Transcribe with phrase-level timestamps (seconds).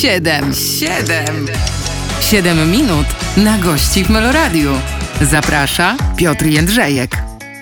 [0.00, 1.46] Siedem, siedem,
[2.20, 4.70] siedem minut na gości w Meloradiu.
[5.20, 7.16] Zaprasza Piotr Jędrzejek.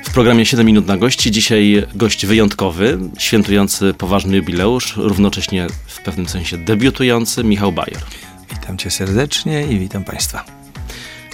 [0.04, 1.30] W programie 7 minut na gości.
[1.30, 8.00] Dzisiaj gość wyjątkowy, świętujący poważny jubileusz, równocześnie w pewnym sensie debiutujący Michał Bajer.
[8.50, 10.44] Witam cię serdecznie i witam państwa.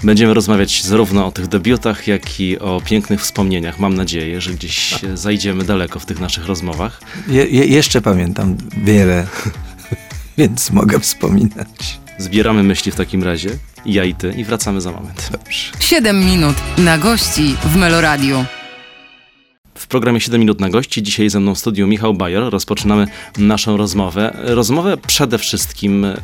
[0.02, 3.78] Będziemy rozmawiać zarówno o tych debiutach, jak i o pięknych wspomnieniach.
[3.78, 7.00] Mam nadzieję, że gdzieś zajdziemy daleko w tych naszych rozmowach.
[7.28, 9.26] Je, je, jeszcze pamiętam wiele,
[10.38, 11.98] więc mogę wspominać.
[12.18, 13.50] Zbieramy myśli w takim razie,
[13.86, 15.28] ja i ty, i wracamy za moment.
[15.32, 15.72] Dobrze.
[15.80, 18.44] Siedem minut na gości w Meloradiu.
[19.74, 22.42] W programie 7 minut na gości, dzisiaj ze mną w studiu Michał Bajer.
[22.42, 23.06] Rozpoczynamy
[23.38, 24.36] naszą rozmowę.
[24.42, 26.16] Rozmowę przede wszystkim y,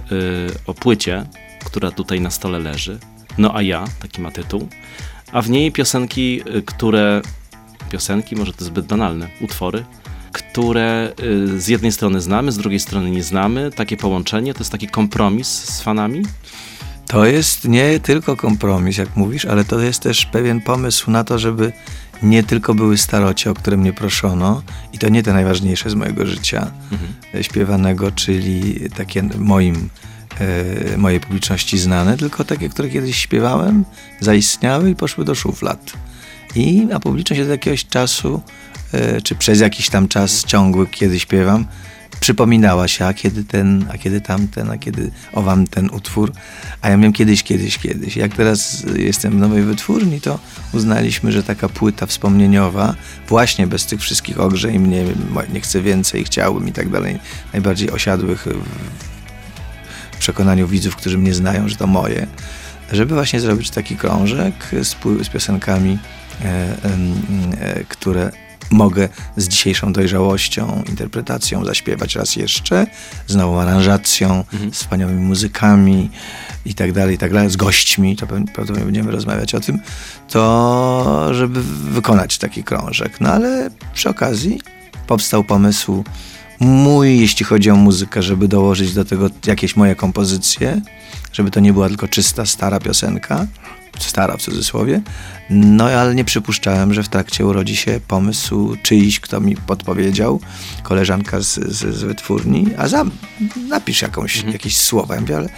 [0.67, 1.25] o płycie,
[1.65, 2.99] która tutaj na stole leży.
[3.39, 4.69] No a ja, taki ma tytuł.
[5.33, 7.23] A w niej piosenki, y, które...
[7.91, 9.85] Piosenki, może to zbyt banalne, utwory,
[10.33, 13.71] które y, z jednej strony znamy, z drugiej strony nie znamy.
[13.71, 16.23] Takie połączenie, to jest taki kompromis z fanami.
[17.07, 21.39] To jest nie tylko kompromis, jak mówisz, ale to jest też pewien pomysł na to,
[21.39, 21.73] żeby
[22.23, 26.27] nie tylko były starocie, o które mnie proszono, i to nie te najważniejsze z mojego
[26.27, 27.43] życia Mhm.
[27.45, 29.89] śpiewanego, czyli takie moim,
[30.41, 33.85] e, mojej publiczności znane, tylko takie, które kiedyś śpiewałem,
[34.21, 35.93] zaistniały i poszły do szuflad.
[36.55, 38.41] I a publiczność od jakiegoś czasu,
[38.79, 38.80] e,
[39.23, 41.67] czy przez jakiś tam czas ciągły, kiedy śpiewam,
[42.21, 46.33] przypominała się, a kiedy ten, a kiedy tamten, a kiedy owam ten utwór.
[46.83, 48.17] A ja miałem kiedyś, kiedyś, kiedyś.
[48.17, 50.39] Jak teraz jestem w nowej wytwórni, to
[50.73, 52.95] uznaliśmy, że taka płyta wspomnieniowa,
[53.29, 55.05] właśnie bez tych wszystkich ogrzej mnie,
[55.53, 57.19] nie chcę więcej, chciałbym i tak dalej,
[57.53, 58.47] najbardziej osiadłych
[60.13, 62.27] w przekonaniu widzów, którzy mnie znają, że to moje,
[62.93, 64.97] żeby właśnie zrobić taki krążek z,
[65.27, 65.99] z piosenkami,
[66.45, 66.77] e,
[67.61, 68.31] e, które
[68.71, 72.87] mogę z dzisiejszą dojrzałością, interpretacją zaśpiewać raz jeszcze,
[73.27, 76.11] z nową aranżacją, z wspaniałymi muzykami
[76.67, 79.81] i tak dalej, i tak dalej, z gośćmi, to pewnie prawdopodobnie będziemy rozmawiać o tym,
[80.29, 81.63] to żeby
[81.93, 83.21] wykonać taki krążek.
[83.21, 84.61] No ale przy okazji
[85.07, 86.05] powstał pomysł
[86.61, 90.81] mój, jeśli chodzi o muzykę, żeby dołożyć do tego jakieś moje kompozycje,
[91.33, 93.47] żeby to nie była tylko czysta, stara piosenka,
[93.99, 95.03] stara w cudzysłowie,
[95.51, 100.41] no ale nie przypuszczałem, że w trakcie urodzi się pomysł czyjś, kto mi podpowiedział,
[100.83, 103.05] koleżanka z, z, z wytwórni, a za,
[103.69, 105.15] napisz jakąś, jakieś słowa.
[105.15, 105.49] Ja mówię, ale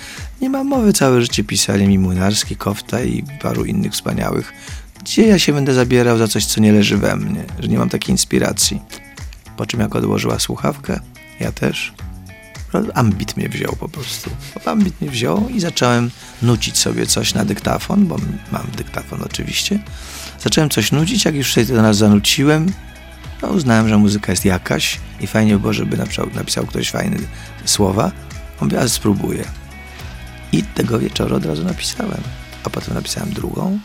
[0.41, 4.52] nie mam mowy, całe życie pisali mi Młynarski, Kofta i paru innych wspaniałych.
[5.00, 7.88] Gdzie ja się będę zabierał za coś, co nie leży we mnie, że nie mam
[7.88, 8.80] takiej inspiracji.
[9.56, 11.00] Po czym jak odłożyła słuchawkę,
[11.40, 11.92] ja też.
[12.94, 14.30] Ambit mnie wziął po prostu.
[14.64, 16.10] Ambit mnie wziął i zacząłem
[16.42, 18.16] nucić sobie coś na dyktafon, bo
[18.52, 19.78] mam dyktafon oczywiście.
[20.41, 22.72] Zacząłem coś nucić, jak już sobie to raz zanuciłem,
[23.42, 25.96] no uznałem, że muzyka jest jakaś i fajnie by było, żeby
[26.34, 27.16] napisał, ktoś fajne
[27.64, 28.04] słowa.
[28.60, 29.44] On mówi, ale spróbuję.
[30.52, 32.20] I tego wieczoru od razu napisałem.
[32.64, 33.78] A potem napisałem drugą,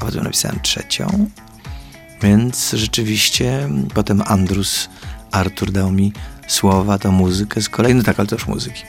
[0.00, 1.30] a potem napisałem trzecią.
[2.22, 4.88] Więc rzeczywiście potem Andrus,
[5.32, 6.12] Artur dał mi
[6.46, 8.82] słowa, to muzykę z kolei, no tak, ale już muzyki.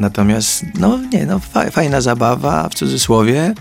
[0.00, 3.54] Natomiast, no nie, no fa- fajna zabawa, w cudzysłowie,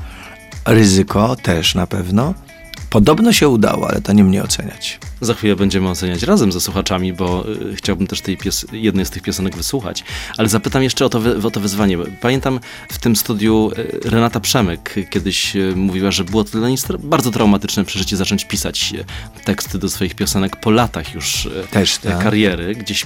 [0.66, 2.34] ryzyko też na pewno.
[2.90, 5.00] Podobno się udało, ale to nie mnie oceniać.
[5.22, 9.10] Za chwilę będziemy oceniać razem ze słuchaczami, bo y, chciałbym też tej pios- jednej z
[9.10, 10.04] tych piosenek wysłuchać.
[10.38, 11.98] Ale zapytam jeszcze o to, wy- o to wyzwanie.
[12.22, 12.60] Pamiętam
[12.90, 13.72] w tym studiu
[14.06, 18.46] y, Renata Przemyk kiedyś y, mówiła, że było to dla niej bardzo traumatyczne przeżycie zacząć
[18.46, 18.94] pisać
[19.44, 22.24] teksty do swoich piosenek po latach już Też, tak.
[22.24, 22.76] kariery.
[22.76, 23.06] Gdzieś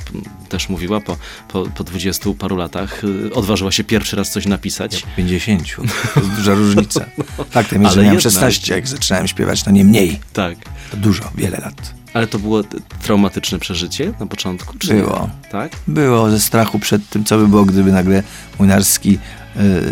[0.49, 3.01] też mówiła po, po, po 20 paru latach
[3.33, 5.03] odważyła się pierwszy raz coś napisać.
[5.17, 5.75] 50.
[5.75, 7.05] To jest duża różnica.
[7.51, 8.21] Faktem jest, Ale że miałem jednak.
[8.33, 10.19] 16, jak zaczynałem śpiewać, to nie mniej.
[10.33, 10.57] Tak.
[10.91, 11.93] To dużo, wiele lat.
[12.13, 12.63] Ale to było
[13.03, 14.77] traumatyczne przeżycie na początku?
[14.77, 15.01] Czy nie?
[15.01, 15.29] Było.
[15.51, 15.71] Tak?
[15.87, 18.23] Było ze strachu przed tym, co by było, gdyby nagle
[18.59, 19.19] Młynarski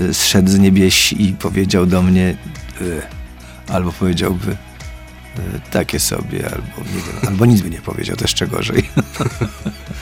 [0.09, 2.35] y, zszedł z niebieś i powiedział do mnie,
[2.81, 3.01] y,
[3.67, 4.57] albo powiedziałby y,
[5.71, 8.89] takie sobie, albo, nie wiem, albo nic by nie powiedział, to jeszcze gorzej.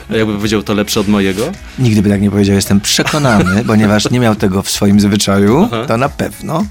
[0.10, 1.52] A jakby powiedział to lepsze od mojego?
[1.80, 5.98] Nigdy by tak nie powiedział, jestem przekonany, ponieważ nie miał tego w swoim zwyczaju, to
[5.98, 6.66] na pewno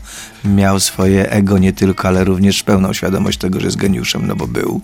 [0.44, 4.46] miał swoje ego nie tylko, ale również pełną świadomość tego, że jest geniuszem, no bo
[4.46, 4.80] był.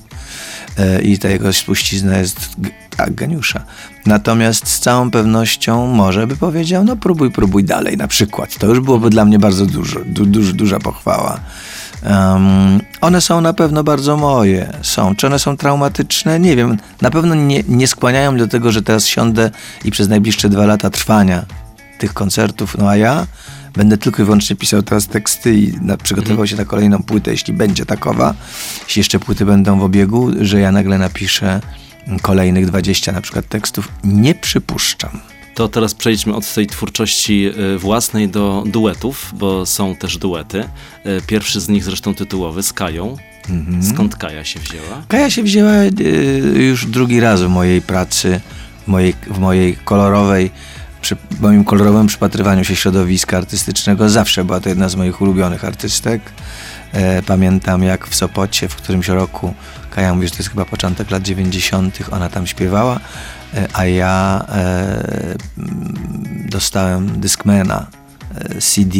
[0.78, 2.50] E, I ta jego spuścizna jest
[2.96, 3.64] tak, geniusza.
[4.06, 8.58] Natomiast z całą pewnością może by powiedział, no próbuj, próbuj dalej na przykład.
[8.58, 11.40] To już byłoby dla mnie bardzo dużo, du, duż, duża pochwała.
[12.02, 14.72] Em, one są na pewno bardzo moje.
[14.82, 15.16] Są.
[15.16, 16.40] Czy one są traumatyczne?
[16.40, 16.76] Nie wiem.
[17.02, 19.50] Na pewno nie, nie skłaniają do tego, że teraz siądę
[19.84, 21.44] i przez najbliższe dwa lata trwania
[21.98, 23.26] tych koncertów, no a ja
[23.72, 27.54] będę tylko i wyłącznie pisał teraz teksty i na, przygotowywał się na kolejną płytę, jeśli
[27.54, 28.34] będzie takowa,
[28.84, 31.60] jeśli jeszcze płyty będą w obiegu, że ja nagle napiszę
[32.22, 33.88] kolejnych 20 na przykład tekstów.
[34.04, 35.20] Nie przypuszczam.
[35.54, 40.64] To teraz przejdźmy od tej twórczości y, własnej do duetów, bo są też duety.
[41.06, 43.16] Y, Pierwszy z nich zresztą tytułowy z Kają.
[43.94, 45.02] Skąd Kaja się wzięła?
[45.08, 45.88] Kaja się wzięła e,
[46.62, 48.40] już drugi raz w mojej pracy,
[48.84, 50.50] w mojej, w mojej kolorowej,
[51.00, 54.08] przy moim kolorowym przypatrywaniu się środowiska artystycznego.
[54.08, 56.22] Zawsze była to jedna z moich ulubionych artystek.
[56.92, 59.54] E, pamiętam jak w Sopocie w którymś roku,
[59.90, 63.00] Kaja mówi, że to jest chyba początek lat 90., ona tam śpiewała,
[63.54, 65.36] e, a ja e,
[66.48, 67.86] dostałem Discmana
[68.34, 68.98] e, CD.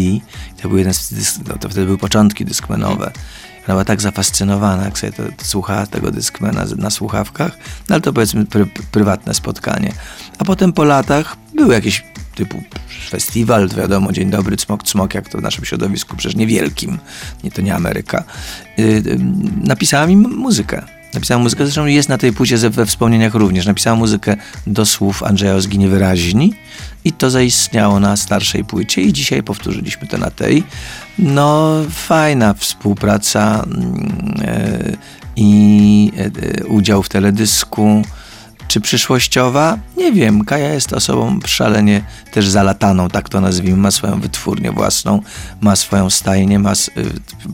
[0.63, 3.11] To był jeden z no, to wtedy były początki Discmanowe.
[3.65, 7.59] Ona była tak zafascynowana, jak sobie to, to słuchała tego Discmana z- na słuchawkach,
[7.89, 9.93] no ale to powiedzmy pry, prywatne spotkanie.
[10.39, 12.05] A potem po latach był jakiś
[12.35, 12.63] typu
[13.11, 16.99] festiwal, to wiadomo, Dzień Dobry, Cmok, Cmok, jak to w naszym środowisku, przecież niewielkim,
[17.45, 18.25] nie, to nie Ameryka.
[18.77, 19.19] Yy, yy,
[19.65, 20.83] napisała im muzykę.
[21.15, 23.67] Napisała muzykę, zresztą jest na tej płycie we wspomnieniach również.
[23.67, 24.37] Napisała muzykę
[24.67, 26.55] do słów Andrzeja Ozgi Niewyraźni
[27.05, 30.65] i to zaistniało na starszej płycie i dzisiaj powtórzyliśmy to na tej.
[31.19, 34.97] No, fajna współpraca mm, e,
[35.37, 38.03] i e, udział w teledysku.
[38.71, 39.79] Czy przyszłościowa?
[39.97, 40.45] Nie wiem.
[40.45, 42.03] Kaja jest osobą szalenie
[42.33, 43.77] też zalataną, tak to nazwijmy.
[43.77, 45.23] Ma swoją wytwórnię własną,
[45.61, 46.75] ma swoją stajnię, ma y,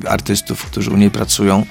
[0.09, 1.67] artystów, którzy u niej pracują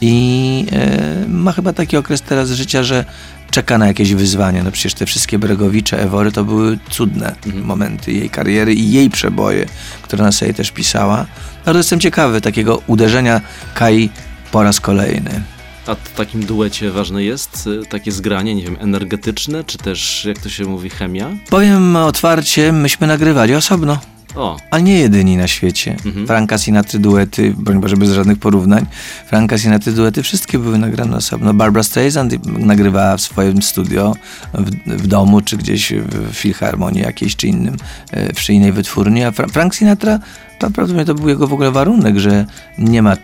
[0.00, 3.04] i e, ma chyba taki okres teraz życia, że
[3.50, 4.62] czeka na jakieś wyzwania.
[4.62, 9.66] No przecież te wszystkie Bregowicze, Ewory to były cudne momenty jej kariery i jej przeboje,
[10.02, 11.26] które ona sobie też pisała.
[11.64, 13.40] To jestem ciekawy takiego uderzenia
[13.74, 14.10] Kai
[14.52, 15.55] po raz kolejny.
[15.86, 20.38] A w takim duecie ważne jest y, takie zgranie, nie wiem, energetyczne, czy też, jak
[20.38, 21.28] to się mówi, chemia?
[21.50, 23.98] Powiem otwarcie, myśmy nagrywali osobno.
[24.34, 25.96] O, Ale nie jedyni na świecie.
[26.26, 28.86] Franka Sinatry duety, broń Boże bez żadnych porównań.
[29.26, 31.54] Franka Sinatry duety, wszystkie były nagrane osobno.
[31.54, 34.14] Barbara Streisand nagrywała w swoim studio,
[34.54, 34.70] w,
[35.02, 37.76] w domu, czy gdzieś w filharmonii jakiejś, czy innym,
[38.10, 39.24] e, przy innej wytwórni.
[39.24, 40.18] A Fra- Frank Sinatra,
[40.58, 42.46] prawdopodobnie to był jego w ogóle warunek, że
[42.78, 43.16] nie ma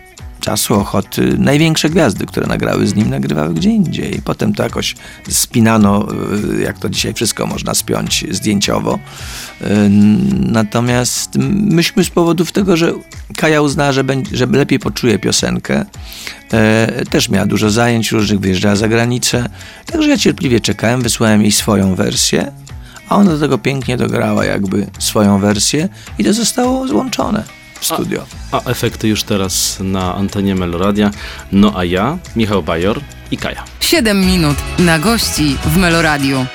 [0.42, 1.38] czasu, ochoty.
[1.38, 4.20] Największe gwiazdy, które nagrały z nim, nagrywały gdzie indziej.
[4.24, 4.94] Potem to jakoś
[5.28, 6.08] spinano,
[6.58, 8.98] y, jak to dzisiaj wszystko można spiąć zdjęciowo.
[9.60, 9.66] Y,
[10.52, 12.92] Natomiast myśmy z powodów tego, że
[13.36, 15.84] Kaja uznała, że, będzie, że lepiej poczuje piosenkę,
[16.52, 19.48] e, też miała dużo zajęć różnych, wyjeżdżała za granicę.
[19.86, 22.52] Także ja cierpliwie czekałem, wysłałem jej swoją wersję,
[23.08, 28.24] a ona do tego pięknie dograła jakby swoją wersję i to zostało złączone studio.
[28.52, 31.10] a efekty już teraz na antenie Meloradia.
[31.52, 33.00] No a ja, Michał Bajor
[33.30, 33.64] i Kaja.
[33.80, 36.46] 7 minut na gości w Meloradiu.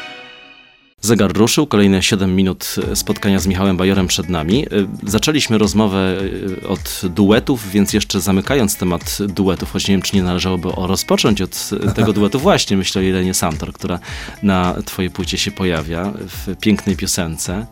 [1.02, 4.66] Zegar ruszył, kolejne 7 minut e, spotkania z Michałem Bajorem przed nami.
[4.66, 4.70] E,
[5.04, 6.18] Zaczęliśmy rozmowę
[6.64, 10.88] e, od duetów, więc jeszcze zamykając temat duetów, choć nie wiem, czy nie należałoby o
[10.88, 14.00] rozpocząć od tego duetu, właśnie myślę o Jelenie Santor, która
[14.44, 17.66] na twojej płycie się pojawia w pięknej piosence.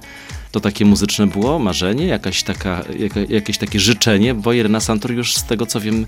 [0.56, 5.36] To takie muzyczne było marzenie, jakaś taka, jaka, jakieś takie życzenie, bo Jelena Santor już
[5.36, 6.06] z tego co wiem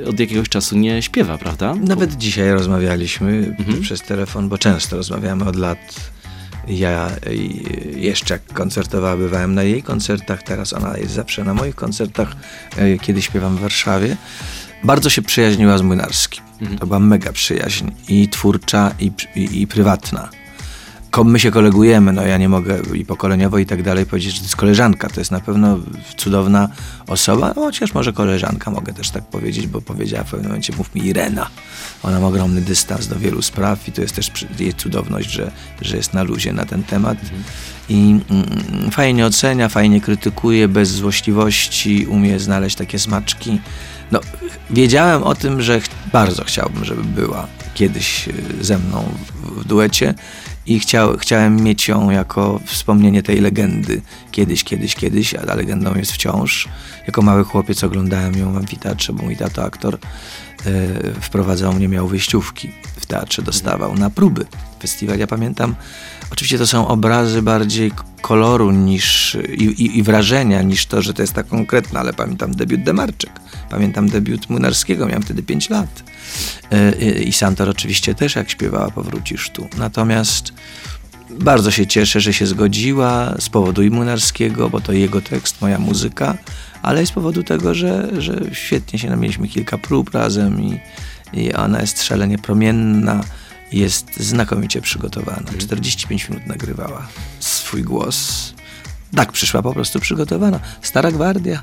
[0.00, 1.74] e, od jakiegoś czasu nie śpiewa, prawda?
[1.74, 6.10] Nawet dzisiaj rozmawialiśmy przez telefon, bo często rozmawiamy od lat.
[6.68, 7.62] Ja i
[7.96, 12.36] jeszcze jak koncertowała, bywałem na jej koncertach, teraz ona jest zawsze na moich koncertach,
[12.76, 14.16] e, kiedy śpiewam w Warszawie.
[14.84, 16.44] Bardzo się przyjaźniła z Młynarskim.
[16.80, 20.43] To była mega przyjaźń i twórcza, i, i, i prywatna.
[21.14, 24.38] Ko- My się kolegujemy, no ja nie mogę i pokoleniowo i tak dalej powiedzieć, że
[24.38, 25.78] to jest koleżanka, to jest na pewno
[26.16, 26.68] cudowna
[27.06, 30.94] osoba, no, chociaż może koleżanka mogę też tak powiedzieć, bo powiedziała w pewnym momencie, mów
[30.94, 31.46] mi Irena.
[32.02, 35.50] Ona ma ogromny dystans do wielu spraw i to jest też jej cudowność, że,
[35.82, 37.18] że jest na luzie na ten temat.
[37.88, 43.60] I mm, fajnie ocenia, fajnie krytykuje, bez złośliwości, umie znaleźć takie smaczki.
[44.12, 44.20] No,
[44.70, 49.04] wiedziałem o tym, że ch- bardzo chciałbym, żeby była kiedyś y, ze mną
[49.56, 50.14] w duecie
[50.66, 54.02] i chciał, chciałem mieć ją jako wspomnienie tej legendy.
[54.30, 56.68] Kiedyś, kiedyś, kiedyś, a legendą jest wciąż.
[57.06, 59.98] Jako mały chłopiec oglądałem ją w amfiteatrze, bo mój tato aktor e,
[61.20, 64.46] wprowadzał mnie, miał wyjściówki w teatrze, dostawał na próby.
[64.80, 65.74] Festiwal, ja pamiętam,
[66.34, 71.22] oczywiście to są obrazy bardziej koloru niż, i, i, i wrażenia niż to, że to
[71.22, 73.30] jest tak konkretne, ale pamiętam debiut Demarczyk,
[73.70, 76.04] pamiętam debiut Młynarskiego, miałem wtedy 5 lat.
[76.70, 79.68] E, I, I Santor oczywiście też, jak śpiewała Powrócisz tu.
[79.78, 80.52] Natomiast
[81.30, 83.90] bardzo się cieszę, że się zgodziła z powodu i
[84.70, 86.36] bo to jego tekst, moja muzyka,
[86.82, 90.80] ale i z powodu tego, że, że świetnie się, no, mieliśmy kilka prób razem i,
[91.32, 93.20] i ona jest szalenie promienna,
[93.72, 95.50] jest znakomicie przygotowana.
[95.58, 97.08] 45 minut nagrywała
[97.40, 98.54] swój głos.
[99.16, 100.60] Tak przyszła po prostu przygotowana.
[100.82, 101.62] Stara gwardia.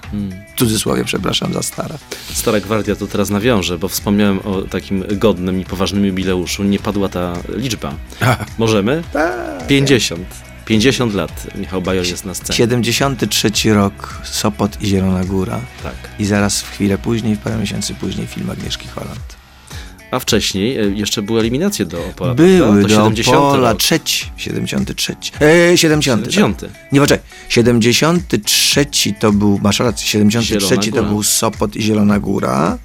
[0.55, 1.97] W cudzysłowie, przepraszam za stara.
[2.33, 6.63] Stara Gwardia to teraz nawiążę, bo wspomniałem o takim godnym i poważnym jubileuszu.
[6.63, 7.93] Nie padła ta liczba.
[8.57, 9.03] Możemy?
[9.67, 10.27] 50.
[10.65, 12.57] 50 lat Michał Bajor jest na scenie.
[12.57, 15.59] 73 rok, Sopot i Zielona Góra.
[15.83, 15.95] Tak.
[16.19, 19.40] I zaraz w chwilę później, parę miesięcy później film Agnieszki Holland.
[20.11, 22.33] A wcześniej e, jeszcze były eliminacje do Opola.
[22.33, 25.15] Były do 70 Opola trzeci, 73.
[25.41, 26.33] E, 70.
[26.33, 26.59] 70.
[26.59, 26.69] Tak.
[26.91, 27.25] Nie, poczekaj.
[27.49, 28.85] 73
[29.19, 32.77] to był, masz rację, 73 Zielona to był Sopot i Zielona Góra,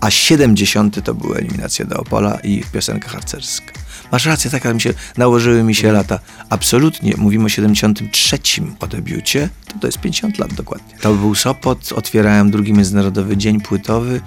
[0.00, 3.72] a 70 to były eliminacje do Opola i piosenka harcerska.
[4.12, 5.96] Masz rację, tak, mi się, nałożyły mi się Mhm.
[5.96, 6.24] lata.
[6.48, 8.38] Absolutnie, mówimy o 73
[8.80, 10.94] o debiucie, to to jest 50 lat dokładnie.
[11.00, 14.20] To był Sopot, otwierałem drugi Międzynarodowy Dzień Płytowy,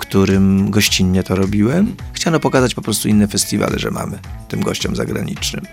[0.00, 1.96] którym gościnnie to robiłem.
[2.12, 5.66] Chciano pokazać po prostu inne festiwale, że mamy tym gościom zagranicznym.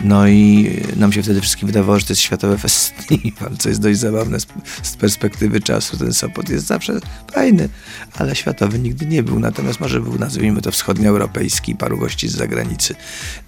[0.00, 3.98] No i nam się wtedy wszystkim wydawało, że to jest światowy festiwal, co jest dość
[3.98, 4.38] zabawne
[4.82, 5.96] z, perspektywy czasu.
[5.96, 6.92] Ten Sopot jest zawsze
[7.32, 7.68] fajny,
[8.14, 9.40] ale światowy nigdy nie był.
[9.40, 12.94] Natomiast może był, nazwijmy to, wschodnioeuropejski, paru gości z zagranicy.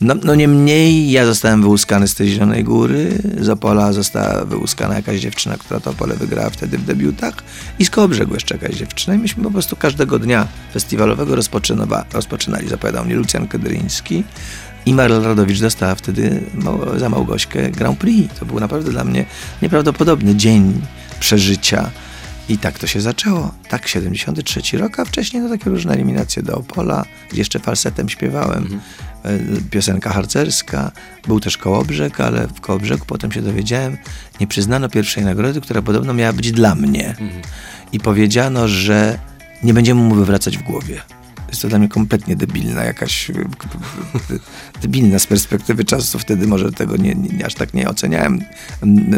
[0.00, 5.20] No, no niemniej ja zostałem wyłuskany z tej Zielonej Góry, z Opola została wyłuskana jakaś
[5.20, 7.34] dziewczyna, która to Opole wygrała wtedy w debiutach
[7.78, 11.37] i z Kołobrzegu jeszcze jakaś dziewczyna i myśmy po prostu każdego dnia festiwalowego
[12.12, 12.69] rozpoczynali.
[12.69, 14.25] Zapowiadał mnie Lucjan Kedryński
[14.87, 16.43] i Marla Radowicz dostała wtedy
[16.97, 18.39] za Małgośkę Grand Prix.
[18.39, 19.25] To był naprawdę dla mnie
[19.62, 20.83] nieprawdopodobny dzień
[21.21, 21.91] przeżycia.
[22.49, 23.55] I tak to się zaczęło.
[23.69, 28.81] Tak, 73 rok, a wcześniej no takie różne eliminacje do Opola, gdzie jeszcze falsetem śpiewałem.
[29.25, 29.39] E,
[29.71, 30.93] Piosenka harcerska.
[31.27, 33.97] Był też Kołobrzeg, ale w Kołobrzegu potem się dowiedziałem,
[34.41, 37.15] nie przyznano pierwszej nagrody, która podobno miała być dla mnie.
[37.93, 39.19] I powiedziano, że
[39.62, 41.02] nie będziemy mu wywracać w głowie.
[41.50, 43.30] Jest to dla mnie kompletnie debilna jakaś,
[44.83, 46.19] debilna z perspektywy czasu.
[46.19, 48.45] Wtedy może tego nie, nie, aż tak nie oceniałem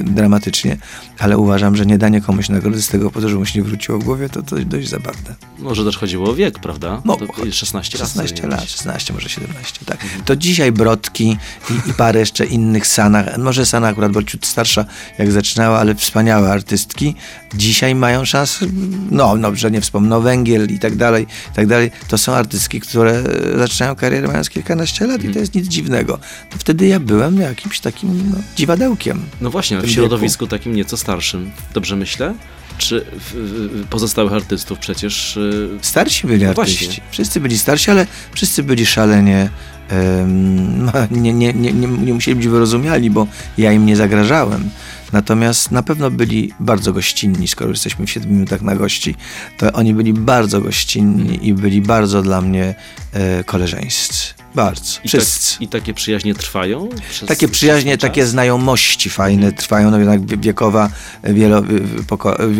[0.05, 0.77] dramatycznie,
[1.19, 3.99] ale uważam, że nie danie komuś nagrody z tego powodu, że mu się nie wróciło
[3.99, 5.35] w głowie, to, to dość zabawne.
[5.59, 7.03] Może też chodziło o wiek, prawda?
[7.07, 8.09] To 16 lat.
[8.09, 8.71] 16 powinien lat, być.
[8.71, 9.99] 16, może 17, tak.
[10.25, 11.39] To dzisiaj Brodki
[11.71, 14.85] i, i parę jeszcze innych Sana, może Sana akurat była ciut starsza,
[15.19, 17.15] jak zaczynała, ale wspaniałe artystki,
[17.55, 18.67] dzisiaj mają szansę,
[19.11, 21.91] no, no, że nie wspomnę, Węgiel i tak dalej, i tak dalej.
[22.09, 23.23] To są artystki, które
[23.57, 26.19] zaczynają karierę mając kilkanaście lat i to jest nic dziwnego.
[26.50, 29.23] To wtedy ja byłem jakimś takim no, dziwadełkiem.
[29.41, 31.50] No właśnie, w tym środowisku takim nieco starszym.
[31.75, 32.35] Dobrze myślę?
[32.79, 35.37] Czy w, w, pozostałych artystów przecież...
[35.37, 36.85] y, Starsi byli No artyści.
[36.85, 37.02] właśnie.
[37.11, 39.49] Wszyscy byli starsi, ale wszyscy byli szalenie.
[41.11, 43.26] nie, nie, nie, nie musieli być wyrozumiali, bo
[43.59, 44.71] ja im nie zagrażałem.
[45.12, 49.14] Natomiast na pewno byli bardzo gościnni, skoro jesteśmy w 7 minutach na gości,
[49.59, 52.75] to oni byli bardzo gościnni i byli bardzo dla mnie
[53.12, 54.35] e, koleżeńscy.
[54.54, 55.00] Bardzo.
[55.04, 55.62] I, tak.
[55.62, 56.88] I takie przyjaźnie trwają?
[57.26, 60.90] Takie przyjaźnie, takie znajomości fajne trwają, no jednak wie- wiekowa,
[61.25, 61.62] wielo,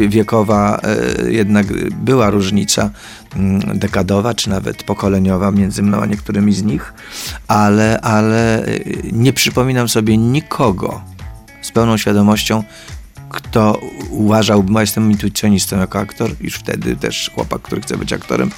[0.09, 0.81] wiekowa
[1.25, 2.91] e, jednak była różnica
[3.37, 6.95] mm, dekadowa, czy nawet pokoleniowa między mną a niektórymi z nich,
[7.49, 8.81] ale, ale e,
[9.13, 11.12] nie przypominam sobie nikogo
[11.73, 12.65] pełną świadomością,
[13.29, 18.51] kto uważał, bo jestem intuicjonistą jako aktor, już wtedy też chłopak, który chce być aktorem,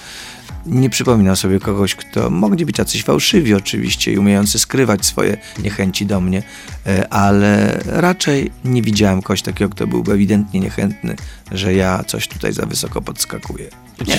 [0.66, 6.06] nie przypominam sobie kogoś, kto mogli być jacyś fałszywi oczywiście i umiejący skrywać swoje niechęci
[6.06, 6.42] do mnie,
[6.86, 11.16] e, ale raczej nie widziałem kogoś takiego, kto byłby ewidentnie niechętny,
[11.52, 13.68] że ja coś tutaj za wysoko podskakuję.
[14.06, 14.18] Nie.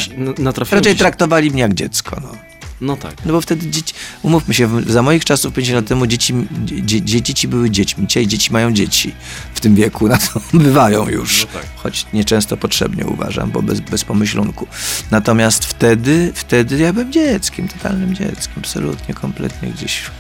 [0.72, 2.20] Raczej traktowali mnie jak dziecko.
[2.22, 2.55] No.
[2.86, 3.26] No tak.
[3.26, 6.34] No bo wtedy dzieci, umówmy się, za moich czasów 50 lat temu dzieci,
[6.66, 8.08] dzie, dzie, dzieci były dziećmi.
[8.08, 9.14] Dzisiaj dzieci mają dzieci
[9.54, 11.42] w tym wieku, na to bywają już.
[11.42, 11.70] No tak.
[11.76, 14.68] Choć nieczęsto potrzebnie uważam, bo bez, bez pomyślunku.
[15.12, 20.12] Natomiast wtedy, wtedy ja byłem dzieckiem, totalnym dzieckiem, absolutnie, kompletnie gdzieś w,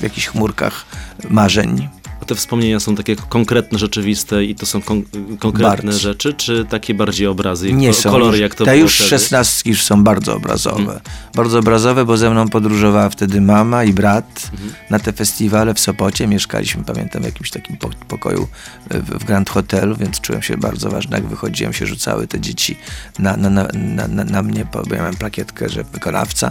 [0.00, 0.86] w jakichś chmurkach
[1.30, 1.88] marzeń.
[2.24, 5.02] A te wspomnienia są takie konkretne, rzeczywiste i to są kon-
[5.38, 5.98] konkretne Bardzo.
[5.98, 8.10] rzeczy, czy takie bardziej obrazy Nie ko- są.
[8.10, 9.10] kolory, jak to te już wtedy?
[9.10, 10.80] szesnastki już są bardzo obrazowe.
[10.82, 11.00] Mhm.
[11.34, 14.72] Bardzo obrazowe, bo ze mną podróżowała wtedy mama i brat Mhm.
[14.90, 16.26] na te festiwale w Sopocie.
[16.26, 18.48] Mieszkaliśmy, pamiętam, w jakimś takim po- pokoju
[18.90, 21.16] w, w Grand Hotelu, więc czułem się bardzo ważny.
[21.16, 22.76] Jak wychodziłem, się rzucały te dzieci
[23.18, 23.68] na, na, na,
[24.08, 26.50] na, na, mnie, bo ja miałem plakietkę, że wykonawca,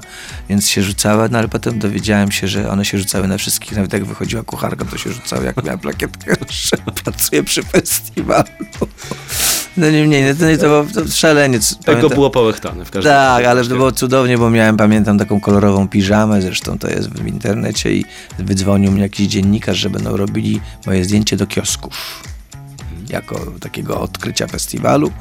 [0.49, 3.75] więc się rzucały, no ale potem dowiedziałem się, że one się rzucały na wszystkich.
[3.75, 8.47] Nawet jak wychodziła kucharka, to się rzucały, jak miałem plakietkę, że pracuję przy festiwalu.
[9.77, 11.77] No niemniej, no to, nie, to było to szaleniec.
[11.77, 13.49] Tego było połechtane w każdym tak, razie.
[13.49, 17.93] ale to było cudownie, bo miałem, pamiętam, taką kolorową piżamę, zresztą to jest w internecie
[17.93, 18.05] i
[18.39, 22.23] wydzwonił mnie jakiś dziennikarz, że będą robili moje zdjęcie do kiosków.
[23.09, 25.11] Jako takiego odkrycia festiwalu,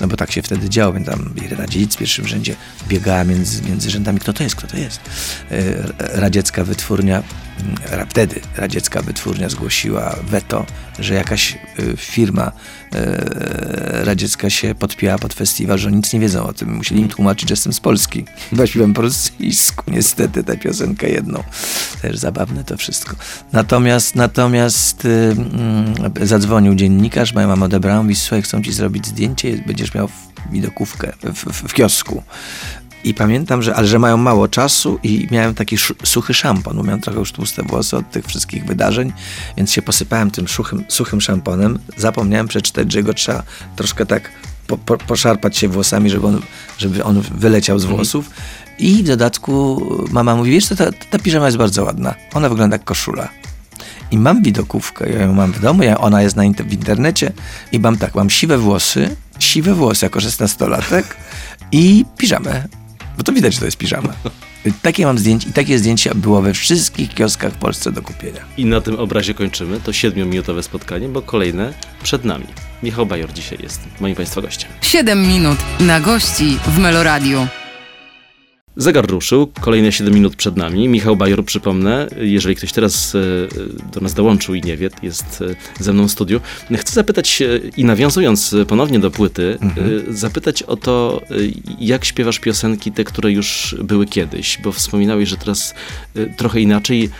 [0.00, 2.56] no bo tak się wtedy działo, pamiętam Irena Dziedzic w pierwszym rzędzie
[2.88, 5.00] biegała między, między rzędami, kto to jest, kto to jest.
[5.50, 5.60] E,
[5.98, 7.22] Radziecka wytwórnia
[8.08, 10.66] wtedy radziecka wytwórnia zgłosiła weto,
[10.98, 12.52] że jakaś y, firma
[12.94, 16.74] y, radziecka się podpięła pod festiwal, że nic nie wiedzą o tym.
[16.74, 18.24] Musieli im tłumaczyć, że jestem z Polski.
[18.52, 21.42] Bo śpiewam po rosyjsku, niestety tę piosenkę jedną.
[22.02, 23.16] Też zabawne to wszystko.
[23.52, 29.62] Natomiast, natomiast y, mm, zadzwonił dziennikarz, moja mama odebrała, mówi, słuchaj, chcą ci zrobić zdjęcie,
[29.66, 30.08] będziesz miał
[30.52, 32.22] widokówkę w, w, w kiosku.
[33.04, 37.00] I pamiętam, że, ale że mają mało czasu i miałem taki suchy szampon, bo miałem
[37.00, 39.12] trochę już tłuste włosy od tych wszystkich wydarzeń,
[39.56, 41.78] więc się posypałem tym suchym, suchym szamponem.
[41.96, 43.42] Zapomniałem przeczytać, że go trzeba
[43.76, 44.30] troszkę tak
[44.66, 46.40] po, po, poszarpać się włosami, żeby on,
[46.78, 48.30] żeby on wyleciał z włosów.
[48.78, 52.14] I w dodatku mama mówi, wiesz co, ta, ta piżama jest bardzo ładna.
[52.34, 53.28] Ona wygląda jak koszula.
[54.10, 57.32] I mam widokówkę, ja ją mam w domu, ja, ona jest na inter- w internecie
[57.72, 61.02] i mam tak, mam siwe włosy, siwe włosy jako 16-latek
[61.72, 62.79] i piżamę.
[63.20, 64.12] Bo to widać, że to jest piżama.
[64.82, 68.40] Takie mam zdjęcie i takie zdjęcie było we wszystkich kioskach w Polsce do kupienia.
[68.56, 72.46] I na tym obrazie kończymy to siedmiominutowe spotkanie, bo kolejne przed nami.
[72.82, 74.70] Michał Bajor dzisiaj jest moim Państwa gościem.
[74.80, 77.46] 7 minut na gości w Meloradiu.
[78.76, 80.88] Zegar ruszył, kolejne 7 minut przed nami.
[80.88, 83.18] Michał Bajor, przypomnę, jeżeli ktoś teraz e,
[83.92, 85.42] do nas dołączył i nie wie, jest
[85.78, 86.40] e, ze mną w studiu.
[86.76, 87.42] Chcę zapytać
[87.76, 89.58] i nawiązując ponownie do płyty,
[90.08, 91.22] e, zapytać o to,
[91.78, 95.74] jak śpiewasz piosenki, te, które już były kiedyś, bo wspominałeś, że teraz
[96.36, 97.10] trochę inaczej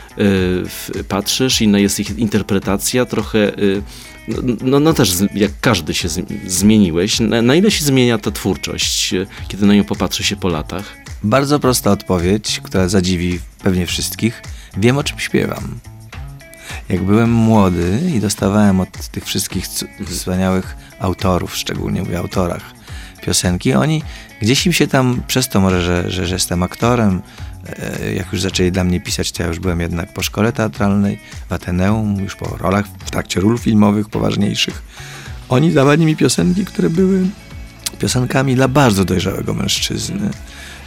[1.08, 3.52] patrzysz, inna jest ich interpretacja, trochę...
[4.28, 6.08] no, no, no też jak każdy się
[6.46, 7.20] zmieniłeś.
[7.20, 9.14] Na, na ile się zmienia ta twórczość,
[9.48, 10.99] kiedy na nią popatrzy się po latach?
[11.22, 14.42] Bardzo prosta odpowiedź, która zadziwi pewnie wszystkich.
[14.76, 15.78] Wiem o czym śpiewam.
[16.88, 19.66] Jak byłem młody i dostawałem od tych wszystkich
[20.06, 22.62] wspaniałych autorów, szczególnie mówię autorach
[23.22, 24.02] piosenki, oni
[24.42, 27.22] gdzieś im się tam, przez to może, że, że, że jestem aktorem,
[27.66, 31.20] e, jak już zaczęli dla mnie pisać, to ja już byłem jednak po szkole teatralnej,
[31.48, 34.82] w Ateneum, już po rolach, w trakcie ról filmowych poważniejszych.
[35.48, 37.26] Oni dawali mi piosenki, które były
[37.98, 40.30] piosenkami dla bardzo dojrzałego mężczyzny.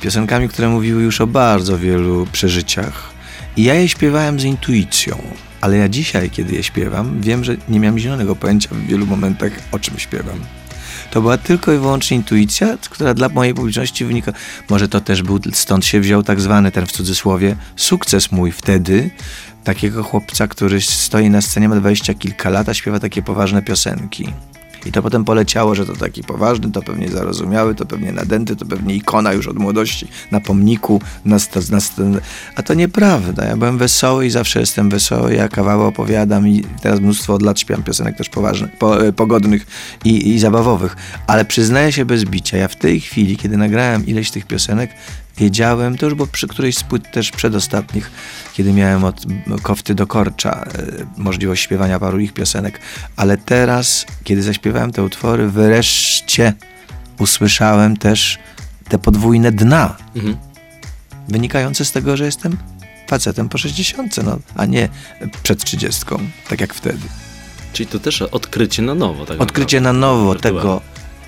[0.04, 3.10] Piosenkami, które mówiły już o bardzo wielu przeżyciach.
[3.58, 5.18] I ja je śpiewałem z intuicją.
[5.62, 9.52] Ale ja dzisiaj, kiedy je śpiewam, wiem, że nie miałem zielonego pojęcia w wielu momentach,
[9.72, 10.40] o czym śpiewam.
[11.12, 14.34] To była tylko i wyłącznie intuicja, która dla mojej publiczności wynika.
[14.70, 19.10] Może to też był, stąd się wziął tak zwany ten w cudzysłowie sukces mój wtedy,
[19.64, 24.34] takiego chłopca, który stoi na scenie, ma dwadzieścia kilka lat, a śpiewa takie poważne piosenki.
[24.86, 28.66] I to potem poleciało, że to taki poważny, to pewnie zarozumiały, to pewnie nadęty, to
[28.66, 32.04] pewnie ikona już od młodości, na pomniku, na, sta- na, sta-
[32.56, 33.46] a to nieprawda.
[33.46, 37.60] Ja byłem wesoły i zawsze jestem wesoły, ja kawały opowiadam i teraz mnóstwo od lat
[37.60, 39.66] śpiewam piosenek też poważnych, po, e, pogodnych
[40.06, 40.96] i, i zabawowych.
[41.28, 44.90] Ale przyznaję się bez bicia, ja w tej chwili, kiedy nagrałem ileś tych piosenek,
[45.38, 48.12] wiedziałem, to już było przy którejś z płyt też przedostatnich,
[48.54, 49.26] kiedy miałem od
[49.62, 50.68] kofty do korcza e,
[51.18, 52.80] możliwość śpiewania paru ich piosenek,
[53.16, 56.54] ale teraz, kiedy zaśpiewałem te utwory, wreszcie
[57.20, 58.40] usłyszałem też
[58.90, 60.38] te podwójne dna, Mhm.
[61.28, 62.58] wynikające z tego, że jestem
[63.08, 64.90] facetem po 60, no, a nie
[65.44, 66.02] przed 30,
[66.50, 67.00] tak jak wtedy.
[67.74, 69.26] Czyli to też odkrycie na nowo.
[69.26, 70.82] Tak Odkrycie na nowo tego,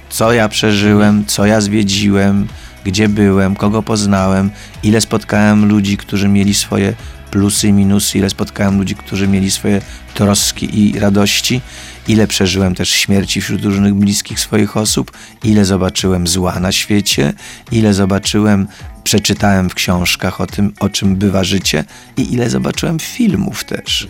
[0.09, 2.47] co ja przeżyłem, co ja zwiedziłem,
[2.85, 4.49] gdzie byłem, kogo poznałem,
[4.83, 6.93] ile spotkałem ludzi, którzy mieli swoje
[7.31, 9.81] plusy i minusy, ile spotkałem ludzi, którzy mieli swoje
[10.13, 11.61] troski i radości,
[12.07, 15.11] ile przeżyłem też śmierci wśród różnych bliskich swoich osób,
[15.43, 17.33] ile zobaczyłem zła na świecie,
[17.71, 18.67] ile zobaczyłem,
[19.03, 21.83] przeczytałem w książkach o tym, o czym bywa życie
[22.17, 24.07] i ile zobaczyłem filmów też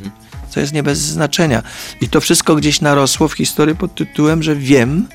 [0.55, 1.63] co jest nie bez znaczenia.
[2.01, 5.07] I to wszystko gdzieś narosło w historii pod tytułem, że wiem,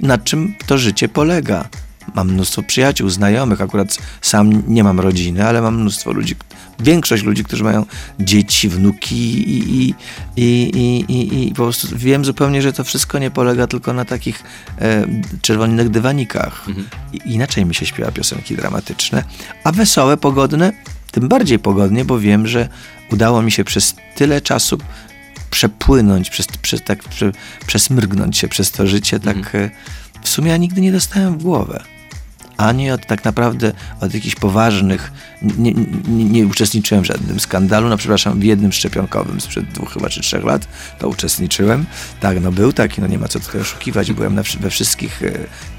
[0.00, 1.68] na czym to życie polega.
[2.14, 6.36] Mam mnóstwo przyjaciół, znajomych, akurat sam nie mam rodziny, ale mam mnóstwo ludzi,
[6.80, 7.86] większość ludzi, którzy mają
[8.20, 9.94] dzieci, wnuki i, i,
[10.36, 14.42] i, i, i, po prostu wiem zupełnie, że to wszystko nie polega tylko na takich
[14.80, 15.06] e,
[15.42, 16.66] czerwonych dywanikach.
[17.12, 19.24] I, inaczej mi się śpiewa piosenki dramatyczne,
[19.64, 20.72] a wesołe, pogodne,
[21.10, 22.68] tym bardziej pogodnie, bo wiem, że
[23.12, 24.78] udało mi się przez tyle czasu
[25.50, 27.32] przepłynąć, przez, przez, tak, prze,
[27.66, 29.70] przesmrgnąć się przez to życie, tak e,
[30.22, 31.93] w sumie ja nigdy nie dostałem w głowę.
[32.56, 35.12] Ani od tak naprawdę od jakichś poważnych,
[35.42, 35.72] nie,
[36.08, 40.20] nie, nie uczestniczyłem w żadnym skandalu, no przepraszam, w jednym szczepionkowym sprzed dwóch chyba czy
[40.20, 41.86] trzech lat, to uczestniczyłem.
[42.20, 45.32] Tak, no był taki, no nie ma co tutaj oszukiwać, byłem na, we wszystkich e,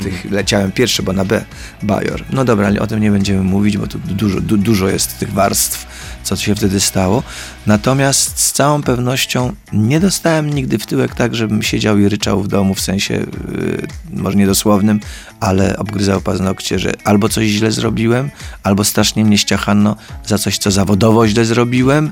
[0.03, 1.45] tych, leciałem pierwszy, bo na B,
[1.83, 2.23] Bajor.
[2.29, 5.33] No dobra, ale o tym nie będziemy mówić, bo tu dużo, du, dużo jest tych
[5.33, 5.87] warstw
[6.25, 7.23] co się wtedy stało.
[7.65, 12.47] Natomiast z całą pewnością nie dostałem nigdy w tyłek tak, żebym siedział i ryczał w
[12.47, 14.99] domu, w sensie yy, może niedosłownym,
[15.39, 18.31] ale obgryzał paznokcie, że albo coś źle zrobiłem,
[18.63, 22.11] albo strasznie mnie ściachano za coś, co zawodowo źle zrobiłem.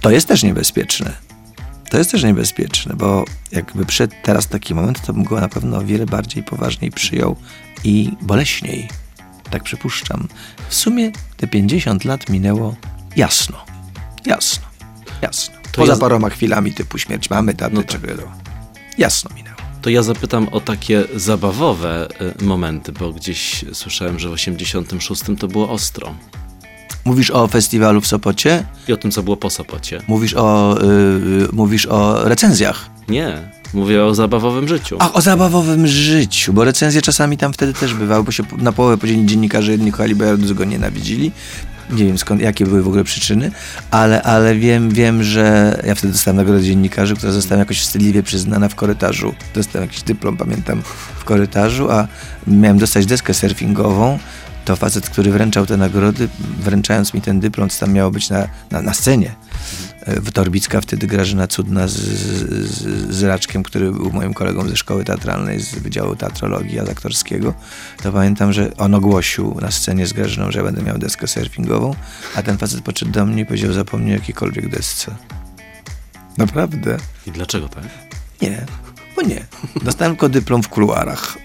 [0.00, 1.12] To jest też niebezpieczne.
[1.90, 5.76] To jest też niebezpieczne, bo jakby przyszedł teraz taki moment, to bym go na pewno
[5.76, 7.36] o wiele bardziej poważniej przyjął
[7.84, 8.88] i boleśniej.
[9.50, 10.28] Tak przypuszczam.
[10.68, 12.76] W sumie te 50 lat minęło
[13.16, 13.64] jasno.
[14.26, 14.64] Jasno.
[15.22, 15.54] Jasno.
[15.72, 17.90] To Poza ja- paroma chwilami typu śmierć mamy, taty, No tak.
[17.90, 18.06] czego
[18.98, 19.56] Jasno minęło.
[19.82, 22.08] To ja zapytam o takie zabawowe
[22.40, 26.14] y, momenty, bo gdzieś słyszałem, że w 86 to było ostro.
[27.04, 28.64] Mówisz o festiwalu w Sopocie?
[28.88, 30.02] I o tym, co było po Sopocie.
[30.08, 32.90] Mówisz o, yy, mówisz o recenzjach.
[33.08, 33.36] Nie,
[33.74, 34.96] mówię o zabawowym życiu.
[34.98, 38.98] A o zabawowym życiu, bo recenzje czasami tam wtedy też bywały, bo się na połowę
[38.98, 41.32] podzielili dziennikarze, jedni kochali, bo drudzy go nienawidzili.
[41.90, 43.50] Nie wiem skąd, jakie były w ogóle przyczyny,
[43.90, 48.68] ale, ale wiem, wiem, że ja wtedy dostałem nagrodę dziennikarzy, która została jakoś wstydliwie przyznana
[48.68, 49.34] w korytarzu.
[49.54, 50.82] Dostałem jakiś dyplom, pamiętam,
[51.16, 52.08] w korytarzu, a
[52.46, 54.18] miałem dostać deskę surfingową.
[54.64, 56.28] To facet, który wręczał te nagrody,
[56.60, 59.34] wręczając mi ten dyplom, co tam miało być na, na, na scenie.
[60.06, 65.04] W Torbicka wtedy Grażyna Cudna z, z, z Raczkiem, który był moim kolegą ze szkoły
[65.04, 67.54] teatralnej, z Wydziału Teatrologii Aktorskiego,
[68.02, 71.94] to pamiętam, że on ogłosił na scenie z Grażyną, że ja będę miał deskę surfingową,
[72.34, 75.14] a ten facet podszedł do mnie i powiedział, zapomnij o jakiejkolwiek desce.
[76.38, 76.96] Naprawdę?
[77.26, 77.84] I dlaczego tak?
[78.42, 78.66] Nie,
[79.16, 79.46] bo nie.
[79.82, 81.38] Dostałem tylko dyplom w kuluarach.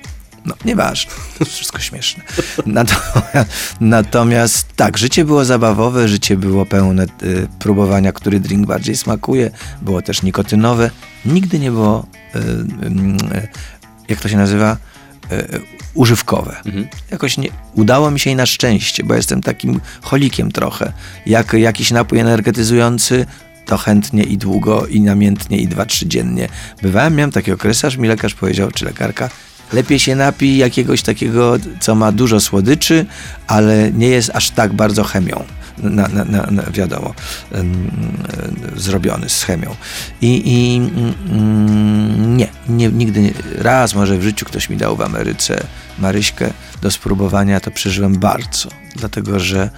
[0.46, 1.12] No, nieważne.
[1.46, 2.24] Wszystko śmieszne.
[2.66, 9.52] Natomiast, natomiast tak, życie było zabawowe, życie było pełne y, próbowania, który drink bardziej smakuje.
[9.82, 10.92] Było też nikotynowe.
[11.26, 13.48] Nigdy nie było, y, y,
[14.08, 14.78] jak to się nazywa,
[15.32, 15.62] y,
[15.94, 16.56] używkowe.
[16.66, 16.88] Mhm.
[17.12, 20.94] Jakoś nie, udało mi się i na szczęście, bo jestem takim cholikiem trochę.
[21.26, 23.26] Jak jakiś napój energetyzujący,
[23.66, 26.48] to chętnie i długo, i namiętnie, i dwa, trzy dziennie.
[26.82, 29.30] Bywałem, miałem taki okres, aż mi lekarz powiedział, czy lekarka,
[29.74, 33.06] lepiej się napij jakiegoś takiego, co ma dużo słodyczy,
[33.48, 35.44] ale nie jest aż tak bardzo chemią.
[35.84, 37.14] Na, na, na, wiadomo,
[38.76, 39.76] zrobiony z chemią.
[40.22, 40.78] I, i
[41.32, 43.34] mm, nie, nie, nigdy nie.
[43.58, 45.64] Raz może w życiu ktoś mi dał w Ameryce
[46.00, 48.70] Maryśkę do spróbowania, to przeżyłem bardzo.
[48.96, 49.70] Dlatego, że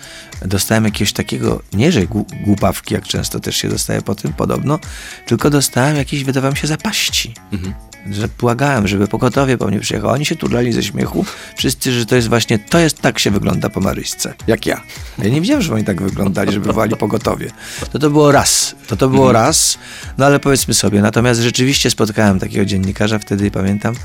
[0.45, 4.79] dostałem jakiegoś takiego, nie że głu- głupawki, jak często też się dostaje po tym podobno,
[5.25, 7.33] tylko dostałem jakieś, wydawało mi się, zapaści.
[7.51, 7.73] Mhm.
[8.11, 10.13] Że błagałem, żeby pogotowie po mnie przyjechało.
[10.13, 11.25] Oni się turlali ze śmiechu.
[11.55, 14.33] Wszyscy, że to jest właśnie, to jest, tak się wygląda po Maryśce.
[14.47, 14.81] Jak ja.
[15.17, 17.51] Ja nie wiedziałem, że oni tak wyglądali, żeby wołali pogotowie.
[17.91, 18.75] To to było raz.
[18.87, 19.77] To to było raz.
[20.17, 21.01] No ale powiedzmy sobie.
[21.01, 23.95] Natomiast rzeczywiście spotkałem takiego dziennikarza wtedy, pamiętam,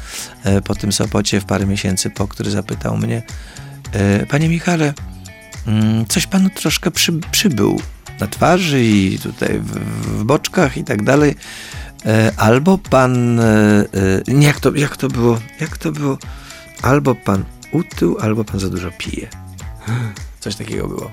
[0.45, 3.23] e, po tym Sopocie w parę miesięcy po, który zapytał mnie,
[3.93, 4.95] e, panie Michale,
[5.67, 7.81] mm, coś panu troszkę przy, przybył
[8.21, 9.73] na twarzy i tutaj w,
[10.21, 11.35] w boczkach i tak dalej.
[12.07, 13.41] E, Albo pan.
[13.41, 15.39] e, e, Nie, jak to, jak to było?
[15.61, 16.19] Jak to było?
[16.83, 19.29] Albo pan utył, albo pan za dużo pije.
[20.41, 21.11] Coś takiego było.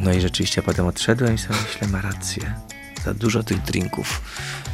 [0.00, 2.54] No i rzeczywiście potem odszedłem i sobie myślę, ma rację.
[3.04, 4.20] Za dużo tych drinków.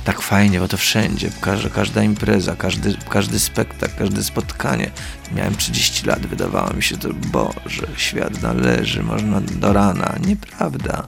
[0.04, 4.90] Tak fajnie, bo to wszędzie, każda, każda impreza, każdy, każdy spektakl, każde spotkanie.
[5.34, 10.14] Miałem 30 lat, wydawało mi się to, Boże, świat należy, można do rana.
[10.26, 11.06] Nieprawda.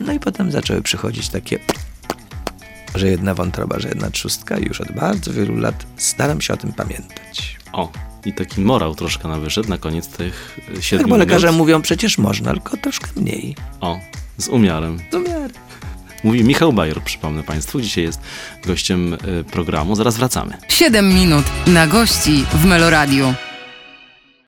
[0.00, 1.58] No i potem zaczęły przychodzić takie
[2.98, 6.56] że jedna wątroba, że jedna trzustka i już od bardzo wielu lat staram się o
[6.56, 7.56] tym pamiętać.
[7.72, 7.92] O,
[8.24, 11.58] i taki morał troszkę na wyszedł na koniec tych Tak, siedmiu bo lekarze minut.
[11.58, 13.56] mówią, przecież można, tylko troszkę mniej.
[13.80, 13.98] O,
[14.38, 14.98] z umiarem.
[15.12, 15.54] Do miary.
[16.24, 17.80] Mówi Michał Bajer, przypomnę Państwu.
[17.80, 18.20] Dzisiaj jest
[18.66, 19.96] gościem y, programu.
[19.96, 20.56] Zaraz wracamy.
[20.68, 23.34] 7 minut na gości w Meloradiu.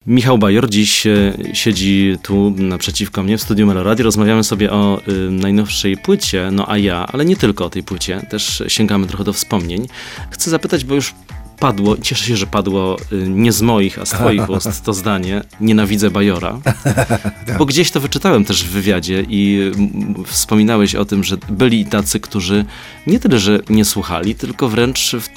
[0.08, 4.04] Michał Bajor dziś e, siedzi tu naprzeciwko mnie w studiu Meloradio.
[4.04, 8.26] Rozmawiamy sobie o y, najnowszej płycie, no a ja, ale nie tylko o tej płycie,
[8.30, 9.88] też sięgamy trochę do wspomnień.
[10.30, 11.14] Chcę zapytać, bo już
[11.60, 15.42] padło, cieszę się, że padło y, nie z moich, a z twoich ust to zdanie,
[15.60, 16.58] nienawidzę Bajora.
[17.58, 19.72] Bo gdzieś to wyczytałem też w wywiadzie i
[20.26, 22.64] wspominałeś o tym, że byli tacy, którzy
[23.06, 25.28] nie tyle, że nie słuchali, tylko wręcz w,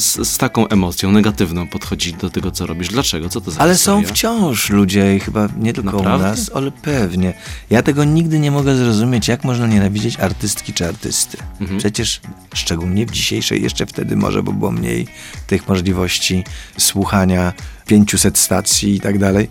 [0.00, 2.88] z, z taką emocją negatywną podchodzili do tego, co robisz.
[2.88, 3.28] Dlaczego?
[3.28, 4.14] Co to za Ale są historia?
[4.14, 6.26] wciąż ludzie, i chyba nie tylko Naprawdę?
[6.26, 7.34] u nas, ale pewnie.
[7.70, 11.38] Ja tego nigdy nie mogę zrozumieć, jak można nienawidzieć artystki czy artysty.
[11.60, 11.78] Mhm.
[11.78, 12.20] Przecież
[12.54, 15.06] szczególnie w dzisiejszej, jeszcze wtedy może, bo było mniej
[15.46, 16.44] tych możliwości
[16.78, 17.52] słuchania
[17.86, 19.48] 500 stacji i tak dalej,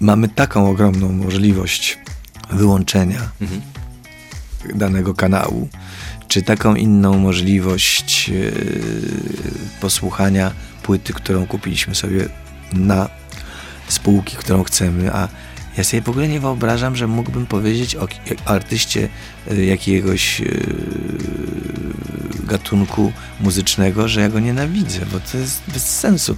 [0.00, 1.98] mamy taką ogromną możliwość
[2.50, 3.60] wyłączenia Mhm.
[4.74, 5.68] danego kanału,
[6.28, 8.32] czy taką inną możliwość e,
[9.80, 10.52] posłuchania
[10.82, 12.28] płyty, którą kupiliśmy sobie
[12.72, 13.08] na
[13.88, 15.28] spółki, którą chcemy, a
[15.78, 18.08] Ja sobie w ogóle nie wyobrażam, że mógłbym powiedzieć o,
[18.44, 19.08] artyście
[19.52, 20.66] y, jakiegoś yy,
[22.44, 26.36] gatunku muzycznego, że ja go nienawidzę, bo to jest bez sensu.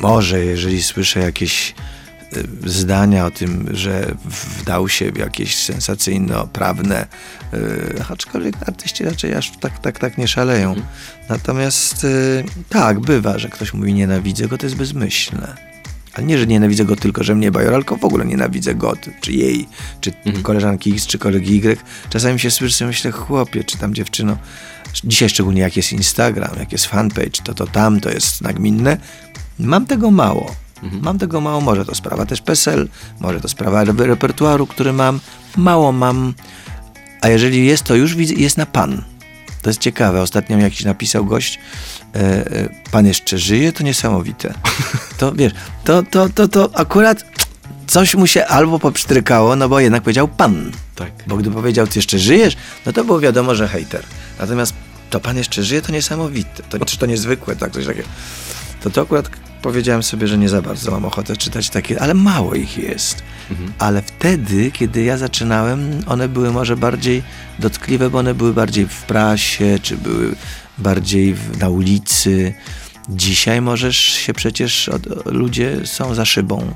[0.00, 1.74] Może jeżeli słyszę jakieś
[2.36, 4.14] y, zdania o tym, że
[4.60, 7.06] wdał się w jakieś sensacyjno-prawne,
[7.52, 10.68] yy, aczkolwiek artyści raczej aż tak, tak, tak nie szaleją.
[10.68, 10.86] Mhm.
[11.28, 15.73] Natomiast yy, tak, bywa, że ktoś mówi nienawidzę go, to jest bezmyślne.
[16.14, 19.32] Ale nie, że nienawidzę go tylko, że mnie Bajor, tylko w ogóle nienawidzę go, czy
[19.32, 19.68] jej,
[20.00, 20.42] czy Mhm.
[20.44, 21.78] koleżanki X, czy kolegi Y.
[22.10, 24.36] Czasami się słyszę, myślę, chłopie, czy tam dziewczyno,
[25.04, 28.96] dzisiaj szczególnie jak jest Instagram, jak jest fanpage, to to tam, to jest nagminne.
[29.58, 30.54] Mam tego mało.
[31.02, 32.88] Mam tego mało, może to sprawa też PESEL,
[33.20, 35.20] może to sprawa re- repertuaru, który mam.
[35.56, 36.34] Mało mam,
[37.20, 39.02] a jeżeli jest, to już jest na pan.
[39.64, 40.22] To jest ciekawe.
[40.22, 41.58] Ostatnio mi jakiś napisał gość,
[42.14, 44.54] e, e, pan jeszcze żyje, to niesamowite.
[45.18, 45.52] To wiesz,
[45.84, 47.24] to, to, to, to akurat
[47.86, 50.72] coś mu się albo popsztrykało, no bo jednak powiedział pan.
[50.94, 51.10] Tak.
[51.26, 54.02] Bo gdy powiedział, ty jeszcze żyjesz, no to było wiadomo, że hejter.
[54.38, 54.74] Natomiast
[55.10, 56.62] to pan jeszcze żyje, to niesamowite.
[56.62, 58.08] To, czy to niezwykłe, tak, coś takiego.
[58.82, 59.30] To to akurat
[59.62, 63.22] powiedziałem sobie, że nie za bardzo mam ochotę czytać takie, ale mało ich jest.
[63.78, 67.22] Ale wtedy, kiedy ja zaczynałem, one były może bardziej
[67.58, 70.34] dotkliwe, bo one były bardziej w prasie, czy były
[70.78, 72.54] bardziej w, na ulicy.
[73.08, 76.74] Dzisiaj możesz się przecież, od, ludzie są za szybą,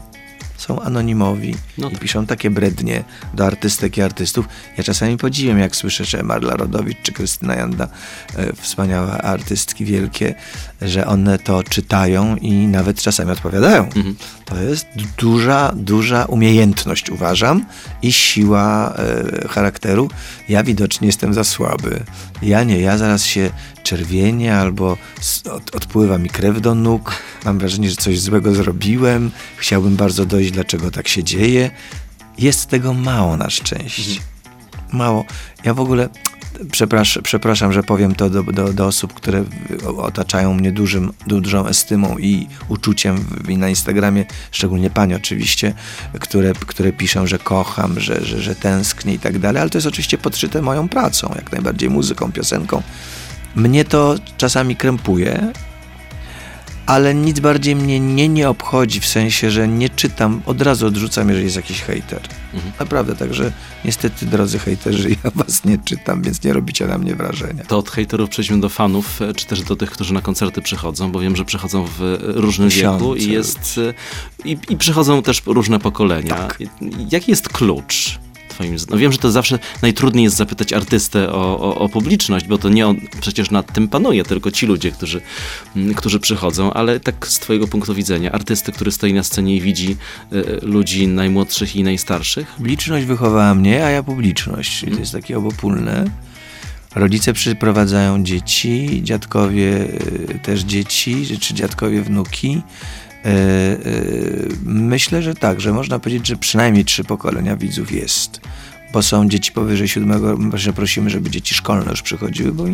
[0.58, 2.00] są anonimowi No i tak.
[2.00, 4.48] piszą takie brednie do artystek i artystów.
[4.78, 7.88] Ja czasami podziwiam, jak słyszę, że Marla Rodowicz czy Krystyna Janda,
[8.36, 10.34] e, wspaniałe artystki wielkie,
[10.82, 13.84] że one to czytają i nawet czasami odpowiadają.
[13.84, 14.16] Mhm.
[14.44, 14.86] To jest
[15.18, 17.64] duża, duża umiejętność, uważam,
[18.02, 20.10] i siła e, charakteru.
[20.48, 22.02] Ja widocznie jestem za słaby.
[22.42, 23.50] Ja nie, ja zaraz się
[23.88, 24.96] czerwienię albo
[25.50, 27.22] od, odpływa mi krew do nóg.
[27.44, 29.30] Mam wrażenie, że coś złego zrobiłem.
[29.56, 31.70] Chciałbym bardzo dojść, dlaczego tak się dzieje.
[32.38, 34.20] Jest tego mało na szczęście.
[34.92, 35.24] Mało.
[35.64, 36.08] Ja w ogóle
[36.72, 39.44] przepraszam, przepraszam że powiem to do, do, do osób, które
[39.96, 45.74] otaczają mnie dużym, dużą estymą i uczuciem i na Instagramie, szczególnie pani oczywiście,
[46.20, 49.86] które, które piszą, że kocham, że, że, że tęsknię i tak dalej, ale to jest
[49.86, 52.82] oczywiście podszyte moją pracą, jak najbardziej muzyką, piosenką.
[53.58, 55.52] Mnie to czasami krępuje,
[56.86, 61.28] ale nic bardziej mnie nie, nie obchodzi, w sensie, że nie czytam, od razu odrzucam,
[61.28, 62.20] jeżeli jest jakiś hejter.
[62.54, 62.72] Mhm.
[62.80, 63.52] Naprawdę, także
[63.84, 67.64] niestety, drodzy hejterzy, ja was nie czytam, więc nie robicie na mnie wrażenia.
[67.64, 71.12] To od hejterów przejdźmy do fanów, e, czy też do tych, którzy na koncerty przychodzą,
[71.12, 73.80] bo wiem, że przychodzą w e, różnym Tysiące wieku i jest
[74.44, 76.34] e, i, i przychodzą też różne pokolenia.
[76.34, 76.58] Tak.
[77.10, 78.18] Jaki jest klucz?
[78.58, 82.46] Twoim, z- no wiem, że to zawsze najtrudniej jest zapytać artystę o, o, o publiczność,
[82.46, 85.20] bo to nie on przecież nad tym panuje, tylko ci ludzie, którzy,
[85.76, 89.60] mm, którzy przychodzą, ale tak z twojego punktu widzenia, artysty, który stoi na scenie i
[89.60, 89.96] widzi
[90.32, 92.46] e, ludzi najmłodszych i najstarszych?
[92.48, 94.80] Publiczność wychowała mnie, a ja publiczność.
[94.80, 96.04] Czyli to jest takie obopólne.
[96.94, 99.84] Rodzice przyprowadzają dzieci, dziadkowie
[100.34, 102.62] y, też dzieci, czy dziadkowie wnuki.
[103.28, 108.40] E, e, Myślę, że tak, że można powiedzieć, że przynajmniej trzy pokolenia widzów jest.
[108.92, 112.64] Bo są dzieci powyżej siódmego, że prosimy, żeby dzieci szkolne już przychodziły, bo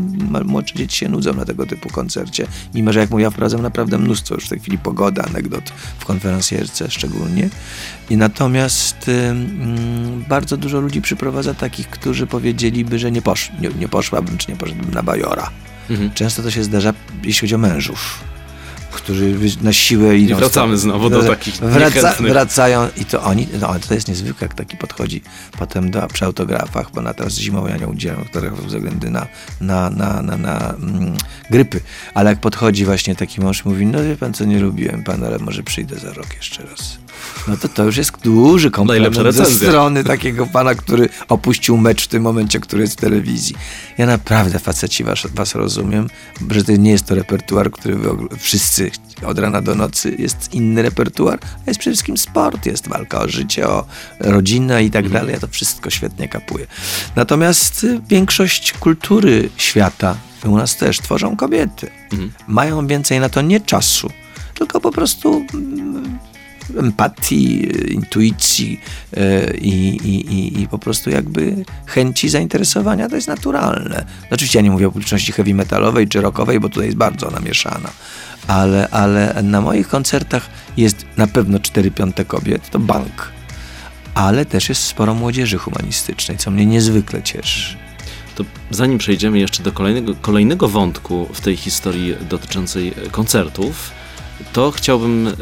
[0.45, 2.47] młodsze dzieci się nudzą na tego typu koncercie.
[2.75, 6.05] Mimo, że jak mówię, ja wprowadzam naprawdę mnóstwo już w tej chwili pogoda, anegdot w
[6.05, 7.49] konferencjerce szczególnie.
[8.11, 13.89] I natomiast ym, bardzo dużo ludzi przyprowadza takich, którzy powiedzieliby, że nie, posz, nie, nie
[13.89, 15.51] poszłabym, czy nie poszedłbym na Bajora.
[15.91, 16.11] Mhm.
[16.11, 18.25] Często to się zdarza, jeśli chodzi o mężów,
[18.95, 20.37] którzy na siłę idą.
[20.37, 22.01] wracamy z- znowu do takich wraca.
[22.33, 25.23] Wracają i to oni, no ale to jest niezwykłe, jak taki podchodzi
[25.59, 29.27] potem do, przy autografach, bo na teraz zimą ja nie udzielam autografów ze względu na,
[29.61, 31.17] na, na, na, na mm,
[31.51, 31.81] grypy,
[32.15, 35.39] ale jak podchodzi właśnie taki mąż mówi, no wie pan co, nie lubiłem pana, ale
[35.39, 36.99] może przyjdę za rok jeszcze raz.
[37.49, 42.09] No to to już jest duży komplement ze strony takiego pana, który opuścił mecz w
[42.09, 43.57] tym momencie, który jest w telewizji.
[43.99, 46.09] Ja naprawdę, faceci, was, was rozumiem,
[46.51, 48.91] że to nie jest to repertuar, który wy wszyscy
[49.27, 53.29] od rana do nocy, jest inny repertuar, a jest przede wszystkim sport, jest walka o
[53.29, 53.87] życie, o
[54.21, 55.33] rodzinę i tak dalej.
[55.33, 56.67] Ja to wszystko świetnie kapuję.
[57.17, 61.91] Natomiast y, większość kultury świata u nas też tworzą kobiety.
[62.13, 62.33] Mhm.
[62.49, 64.11] Mają więcej na to nie czasu,
[64.55, 66.19] tylko po prostu mm,
[66.79, 68.81] empatii, y, intuicji
[69.61, 69.69] i,
[70.05, 74.05] i, i, i po prostu jakby chęci zainteresowania, to jest naturalne.
[74.31, 77.91] Oczywiście ja nie mówię o publiczności heavy metalowej czy rockowej, bo tutaj jest bardzo namieszana.
[78.47, 83.33] Ale, ale na moich koncertach jest na pewno 4 piąte kobiet, to bank.
[84.15, 87.77] Ale też jest sporo młodzieży humanistycznej, co mnie niezwykle cieszy.
[88.35, 93.91] To zanim przejdziemy jeszcze do kolejnego, kolejnego wątku w tej historii dotyczącej koncertów,
[94.53, 95.35] to chciałbym, y,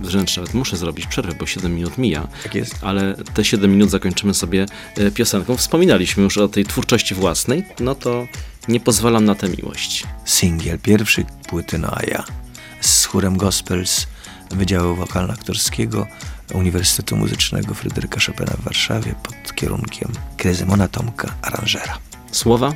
[0.00, 2.74] wręcz nawet muszę zrobić przerwę, bo 7 minut mija, Tak jest.
[2.82, 4.66] ale te 7 minut zakończymy sobie
[4.98, 5.56] y, piosenką.
[5.56, 8.26] Wspominaliśmy już o tej twórczości własnej, no to
[8.68, 10.04] nie pozwalam na tę miłość.
[10.24, 12.24] Singiel, pierwszy płyty Noaja
[12.80, 14.06] z chórem gospel z
[14.50, 16.06] Wydziału Wokalno-Aktorskiego
[16.54, 21.98] Uniwersytetu Muzycznego Fryderyka Chopina w Warszawie pod kierunkiem Krezymona Tomka, aranżera.
[22.32, 22.72] Słowa,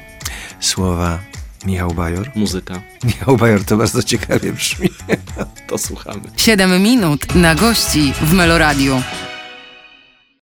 [0.61, 1.19] Słowa
[1.67, 2.31] Michał Bajor.
[2.35, 4.89] muzyka, Michał Bajor to bardzo ciekawie brzmi.
[5.69, 6.23] to słuchamy.
[6.37, 9.03] 7 minut na gości w Meloradiu.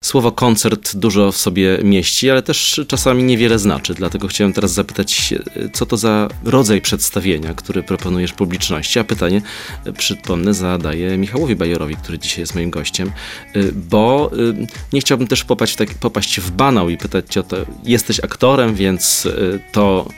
[0.04, 3.94] Słowo koncert dużo w sobie mieści, ale też czasami niewiele znaczy.
[3.94, 5.34] Dlatego chciałem teraz zapytać,
[5.72, 8.98] co to za rodzaj przedstawienia, który proponujesz publiczności.
[8.98, 9.42] A pytanie,
[9.84, 13.12] e, przypomnę, zadaję Michałowi Bajorowi, który dzisiaj jest moim gościem,
[13.54, 17.40] e, bo e, nie chciałbym też popaść w, tak, popaść w banał i pytać cię
[17.40, 19.28] o to, jesteś aktorem, więc
[19.72, 20.08] to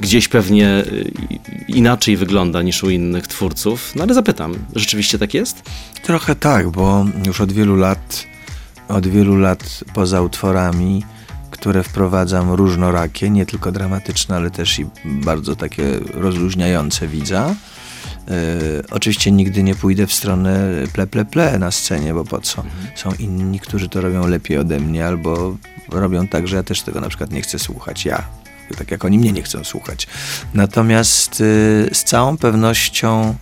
[0.00, 0.84] gdzieś pewnie e,
[1.68, 3.92] inaczej wygląda niż u innych twórców.
[3.94, 5.62] No ale zapytam, rzeczywiście tak jest?
[6.02, 8.24] Trochę tak, bo już od wielu lat,
[8.88, 11.02] od wielu lat poza utworami,
[11.50, 17.54] które wprowadzam różnorakie, nie tylko dramatyczne, ale też i bardzo takie rozluźniające widza.
[18.28, 18.34] Yy,
[18.90, 22.64] oczywiście nigdy nie pójdę w stronę ple, ple, ple na scenie, bo po co?
[22.94, 25.56] Są inni, którzy to robią lepiej ode mnie, albo
[25.88, 28.04] robią tak, że ja też tego na przykład nie chcę słuchać.
[28.04, 28.24] Ja,
[28.74, 30.06] tak jak oni mnie nie chcą słuchać.
[30.54, 33.34] Natomiast yy, z całą pewnością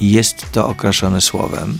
[0.00, 1.78] jest to okraszone słowem.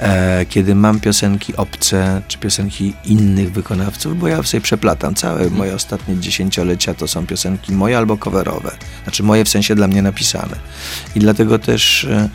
[0.00, 5.14] E, kiedy mam piosenki obce, czy piosenki innych wykonawców, bo ja sobie przeplatam.
[5.14, 8.70] Całe moje ostatnie dziesięciolecia to są piosenki moje albo coverowe.
[9.02, 10.56] Znaczy moje w sensie dla mnie napisane.
[11.14, 12.28] I dlatego też e,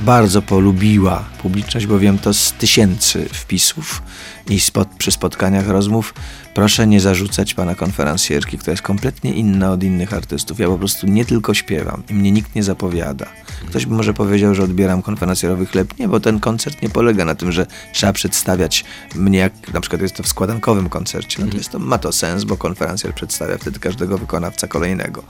[0.00, 4.02] bardzo polubiła publiczność, bo wiem to z tysięcy wpisów
[4.50, 6.14] i spot, przy spotkaniach rozmów.
[6.54, 10.58] Proszę nie zarzucać pana konferencjerki, która jest kompletnie inna od innych artystów.
[10.58, 13.26] Ja po prostu nie tylko śpiewam i mnie nikt nie zapowiada.
[13.68, 15.98] Ktoś by może powiedział, że odbieram konferencjerowy chleb.
[15.98, 20.02] Nie, bo ten koncert nie polega na tym, że trzeba przedstawiać mnie, jak na przykład
[20.02, 21.44] jest to w składankowym koncercie.
[21.44, 25.22] No to jest to, ma to sens, bo konferencjer przedstawia wtedy każdego wykonawca kolejnego.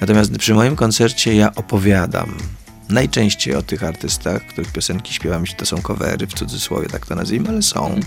[0.00, 2.36] Natomiast przy moim koncercie ja opowiadam
[2.88, 7.48] najczęściej o tych artystach, których piosenki śpiewam, to są covery, w cudzysłowie tak to nazwijmy,
[7.48, 8.00] ale są.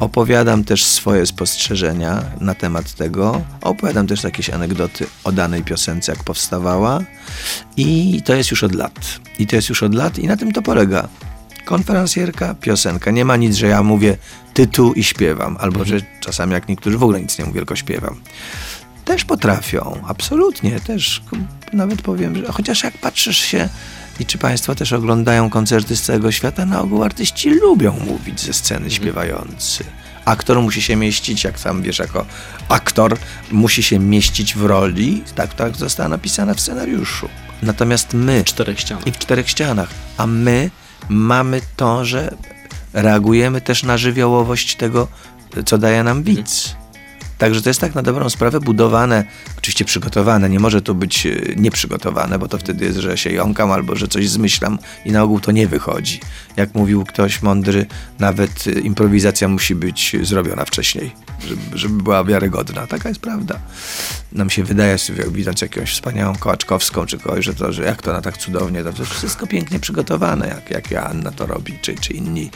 [0.00, 3.42] Opowiadam też swoje spostrzeżenia na temat tego.
[3.60, 7.00] Opowiadam też jakieś anegdoty o danej piosence, jak powstawała.
[7.76, 9.20] I to jest już od lat.
[9.38, 11.08] I to jest już od lat i na tym to polega.
[11.64, 13.10] Konferencjerka, piosenka.
[13.10, 14.16] Nie ma nic, że ja mówię
[14.54, 15.56] tytuł i śpiewam.
[15.60, 18.20] Albo że czasami jak niektórzy w ogóle nic nie mówię, tylko śpiewam.
[19.04, 21.22] Też potrafią, absolutnie, też
[21.72, 23.68] nawet powiem, że chociaż jak patrzysz się
[24.20, 28.52] i czy Państwo też oglądają koncerty z całego świata, na ogół artyści lubią mówić ze
[28.52, 29.84] sceny śpiewający.
[30.24, 32.26] Aktor musi się mieścić, jak sam wiesz, jako
[32.68, 33.16] aktor
[33.50, 37.28] musi się mieścić w roli, tak, tak została napisana w scenariuszu.
[37.62, 39.06] Natomiast my W czterech ścianach.
[39.06, 39.88] i w czterech ścianach.
[40.16, 40.70] A my
[41.08, 42.34] mamy to, że
[42.92, 45.08] reagujemy też na żywiołowość tego,
[45.66, 46.76] co daje nam widz.
[47.38, 49.24] Także to jest tak na dobrą sprawę budowane,
[49.58, 53.72] oczywiście przygotowane, nie może to być e, nieprzygotowane, bo to wtedy jest, że się jąkam
[53.72, 56.20] albo że coś zmyślam i na ogół to nie wychodzi.
[56.56, 57.86] Jak mówił ktoś mądry,
[58.18, 61.12] nawet e, improwizacja musi być zrobiona wcześniej,
[61.48, 62.86] żeby, żeby była wiarygodna.
[62.86, 63.58] Taka jest prawda.
[64.32, 64.96] Nam się wydaje,
[65.30, 68.92] widząc jakąś wspaniałą Kołaczkowską czy kogoś, że to, że jak to ona tak cudownie, to,
[68.92, 72.50] to wszystko pięknie przygotowane, jak, jak Joanna to robi, czy, czy inni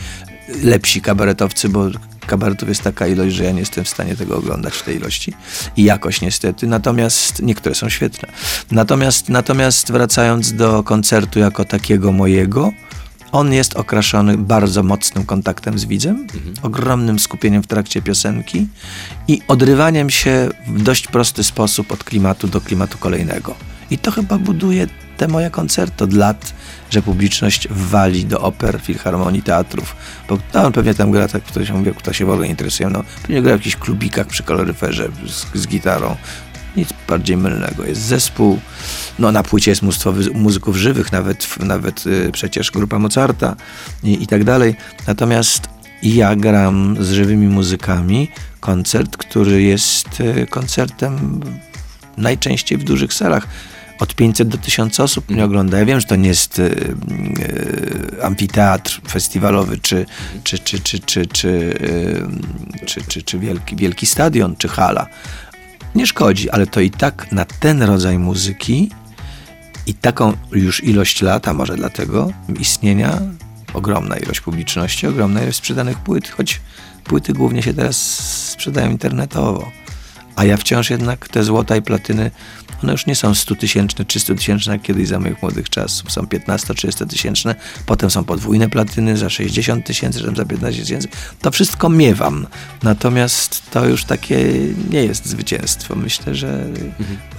[0.63, 1.87] lepsi kabaretowcy, bo
[2.27, 5.33] kabaretów jest taka ilość, że ja nie jestem w stanie tego oglądać w tej ilości
[5.77, 8.29] i jakoś niestety, natomiast niektóre są świetne.
[8.71, 12.73] Natomiast, natomiast wracając do koncertu jako takiego mojego,
[13.33, 16.27] on jest okraszony bardzo mocnym kontaktem z widzem,
[16.63, 18.67] ogromnym skupieniem w trakcie piosenki
[19.29, 23.55] i odrywaniem się w dość prosty sposób od klimatu do klimatu kolejnego.
[23.91, 24.87] I to chyba buduje
[25.19, 26.55] te moje koncerty od lat,
[26.91, 29.97] że publiczność wali do oper, filharmonii, teatrów.
[30.29, 33.05] Bo no, on pewnie tam gra, tak ktoś mówi, kto się w ogóle interesuje, no
[33.23, 36.17] pewnie gra w jakichś klubikach przy kaloryferze z, z gitarą.
[36.77, 37.87] Nic bardziej mylnego.
[37.87, 38.59] Jest zespół,
[39.19, 43.57] no na płycie jest mnóstwo muzyków żywych, nawet, nawet y, przecież grupa Mozarta
[44.03, 44.77] i, i tak dalej.
[45.07, 45.69] Natomiast
[46.03, 51.41] ja gram z żywymi muzykami koncert, który jest y, koncertem
[52.17, 53.47] najczęściej w dużych salach.
[53.99, 55.79] Od 500 do 1000 osób mnie ogląda.
[55.79, 60.07] Ja wiem, że to nie jest y, y, amfiteatr festiwalowy, czy,
[60.45, 65.07] czy, czy, czy, czy, czy, y, czy, czy, czy wielki, wielki stadion, czy hala.
[65.95, 68.91] Nie szkodzi, ale to i tak na ten rodzaj muzyki
[69.87, 73.19] i taką już ilość lat, a może dlatego istnienia,
[73.75, 76.61] ogromna ilość publiczności, ogromna ilość sprzedanych płyt, choć
[77.05, 77.97] płyty głównie się teraz
[78.51, 79.71] sprzedają internetowo.
[80.39, 82.31] A ja wciąż jednak te złota i platyny,
[82.83, 86.13] one już nie są 100 tysięczne, 300 tysięczne, jak kiedyś za moich młodych czasów.
[86.13, 87.55] Są 15-30 tysięczne,
[87.87, 91.09] potem są podwójne platyny za 60 tysięcy, za 15 tysięcy.
[91.41, 92.47] To wszystko miewam.
[92.83, 94.39] Natomiast to już takie
[94.91, 95.95] nie jest zwycięstwo.
[95.95, 96.67] Myślę, że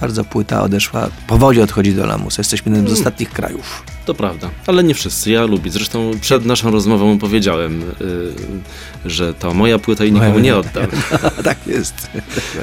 [0.00, 2.40] bardzo płyta odeszła, powoli odchodzi do lamusa.
[2.40, 3.82] Jesteśmy jednym z ostatnich krajów.
[4.10, 5.30] To prawda, ale nie wszyscy.
[5.30, 5.70] Ja lubię.
[5.70, 10.86] Zresztą przed naszą rozmową powiedziałem, y, że to moja płyta i nikomu nie oddam.
[11.44, 12.10] tak jest.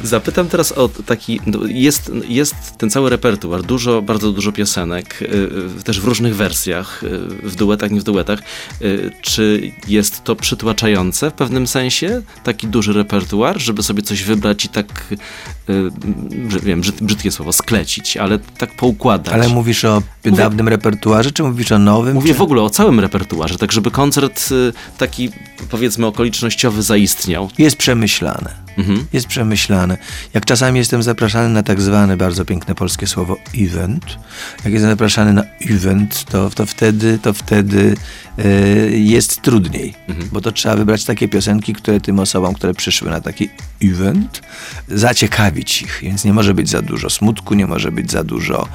[0.04, 5.26] Zapytam teraz o taki, no, jest, jest ten cały repertuar, dużo, bardzo dużo piosenek, y,
[5.80, 7.10] y, też w różnych wersjach, y,
[7.44, 8.40] w duetach, nie w duetach.
[8.82, 14.66] Y, Czy jest to przytłaczające w pewnym sensie, taki duży repertuar, żeby sobie coś wybrać
[14.66, 15.04] i tak,
[15.70, 15.92] y,
[16.64, 19.34] wiem, brzyd, brzydkie słowo, sklecić, ale tak poukładać?
[19.34, 22.14] Ale mówisz o dawnym repertuarze, czy mówisz o nowym?
[22.14, 22.38] Mówię czy...
[22.38, 25.30] w ogóle o całym repertuarze, tak żeby koncert y, taki,
[25.70, 27.50] powiedzmy, okolicznościowy zaistniał.
[27.58, 28.67] Jest przemyślane.
[28.78, 29.06] Mhm.
[29.14, 29.98] Jest przemyślane.
[30.34, 34.06] Jak czasami jestem zapraszany na tak zwane, bardzo piękne polskie słowo, event,
[34.64, 37.96] jak jestem zapraszany na event, to, to wtedy, to wtedy
[38.38, 38.50] e,
[38.90, 39.94] jest trudniej,
[40.32, 43.50] bo to trzeba wybrać takie piosenki, które tym osobom, które przyszły na taki
[43.84, 44.42] event,
[44.88, 46.00] zaciekawić ich.
[46.04, 48.68] Więc nie może być za dużo smutku, nie może być za dużo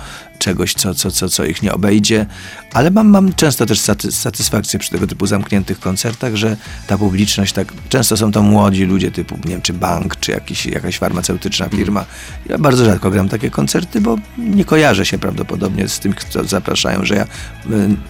[0.43, 2.27] czegoś, co, co, co, co ich nie obejdzie,
[2.73, 7.53] ale mam, mam często też saty, satysfakcję przy tego typu zamkniętych koncertach, że ta publiczność,
[7.53, 11.69] tak często są to młodzi ludzie typu, nie wiem, czy bank, czy jakiś, jakaś farmaceutyczna
[11.69, 12.05] firma.
[12.49, 17.05] Ja bardzo rzadko gram takie koncerty, bo nie kojarzę się prawdopodobnie z tym, co zapraszają,
[17.05, 17.29] że ja y,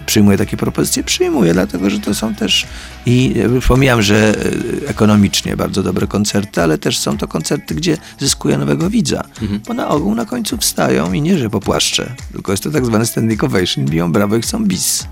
[0.05, 1.03] przyjmuję takie propozycje.
[1.03, 2.67] Przyjmuję, dlatego, że to są też
[3.05, 7.97] i y, pomijam, że y, ekonomicznie bardzo dobre koncerty, ale też są to koncerty, gdzie
[8.19, 9.23] zyskuję nowego widza,
[9.67, 13.05] bo na ogół na końcu wstają i nie, że popłaszczę, tylko jest to tak zwany
[13.05, 15.07] standing ovation, biją brawo i chcą bis.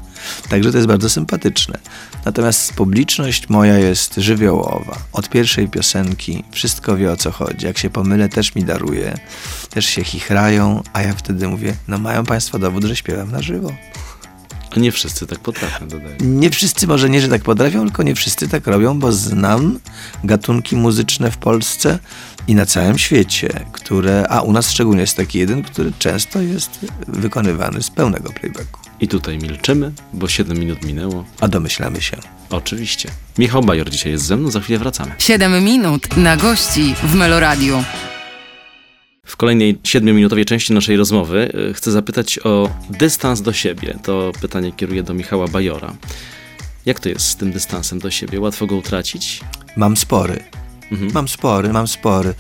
[0.50, 1.80] Także to jest bardzo sympatyczne.
[2.26, 4.98] Natomiast publiczność moja jest żywiołowa.
[5.14, 7.66] Od pierwszej piosenki wszystko wie o co chodzi.
[7.66, 9.18] Jak się pomylę, też mi daruje.
[9.70, 13.72] Też się chichrają, a ja wtedy mówię, no mają państwo dowód, że śpiewam na żywo.
[14.76, 16.16] A nie wszyscy tak potrafią, dodaję.
[16.20, 19.80] Nie wszyscy, może nie, że tak potrafią, tylko nie wszyscy tak robią, bo znam
[20.24, 22.00] gatunki muzyczne w Polsce
[22.48, 26.80] i na całym świecie, które, a u nas szczególnie jest taki jeden, który często jest
[27.08, 28.81] wykonywany z pełnego playbacku.
[29.02, 31.26] I tutaj milczymy, bo 7 minut minęło.
[31.40, 32.18] A domyślamy się.
[32.50, 33.10] Oczywiście.
[33.38, 35.12] Michał Bajor dzisiaj jest ze mną, za chwilę wracamy.
[35.18, 37.84] 7 minut na gości w Meloradiu.
[39.26, 44.00] W kolejnej 7-minutowej części naszej rozmowy y, chcę zapytać o dystans do siebie.
[44.04, 45.94] To pytanie kieruję do Michała Bajora.
[46.86, 48.40] Jak to jest z tym dystansem do siebie?
[48.40, 49.42] Łatwo go utracić?
[49.76, 50.44] Mam spory.
[51.14, 52.34] Mam spory, mam spory,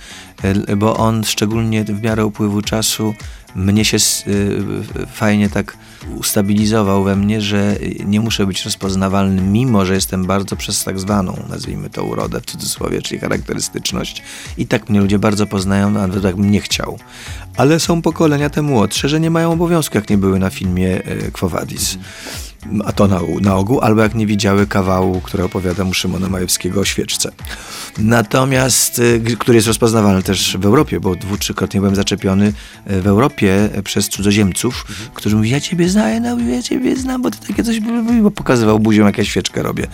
[0.43, 3.13] e, bo on szczególnie w miarę upływu czasu
[3.55, 3.97] mnie się
[4.27, 5.77] y, fajnie tak
[6.17, 7.75] ustabilizował we mnie, że
[8.05, 12.45] nie muszę być rozpoznawalny, mimo że jestem bardzo przez tak zwaną, nazwijmy to urodę w
[12.45, 14.23] cudzysłowie, czyli charakterystyczność.
[14.57, 16.99] I tak mnie ludzie bardzo poznają, nawet jakbym nie chciał.
[17.57, 21.31] Ale są pokolenia te młodsze, że nie mają obowiązku, jak nie były na filmie e,
[21.31, 21.97] Quo Vadis.
[22.85, 26.79] A to na, na ogół, albo jak nie widziały kawału, który opowiada mu Szymona Majewskiego
[26.81, 27.31] o świeczce.
[27.97, 32.53] Natomiast, g- który jest rozpoznawalny też w Europie, bo dwu, trzykrotnie byłem zaczepiony
[32.91, 37.31] y, w Europie przez cudzoziemców, którzy mówili, ja ciebie znaję, no, ja ciebie znam, bo
[37.31, 37.79] ty takie coś,
[38.21, 39.87] bo pokazywał buzią, jak ja świeczkę robię.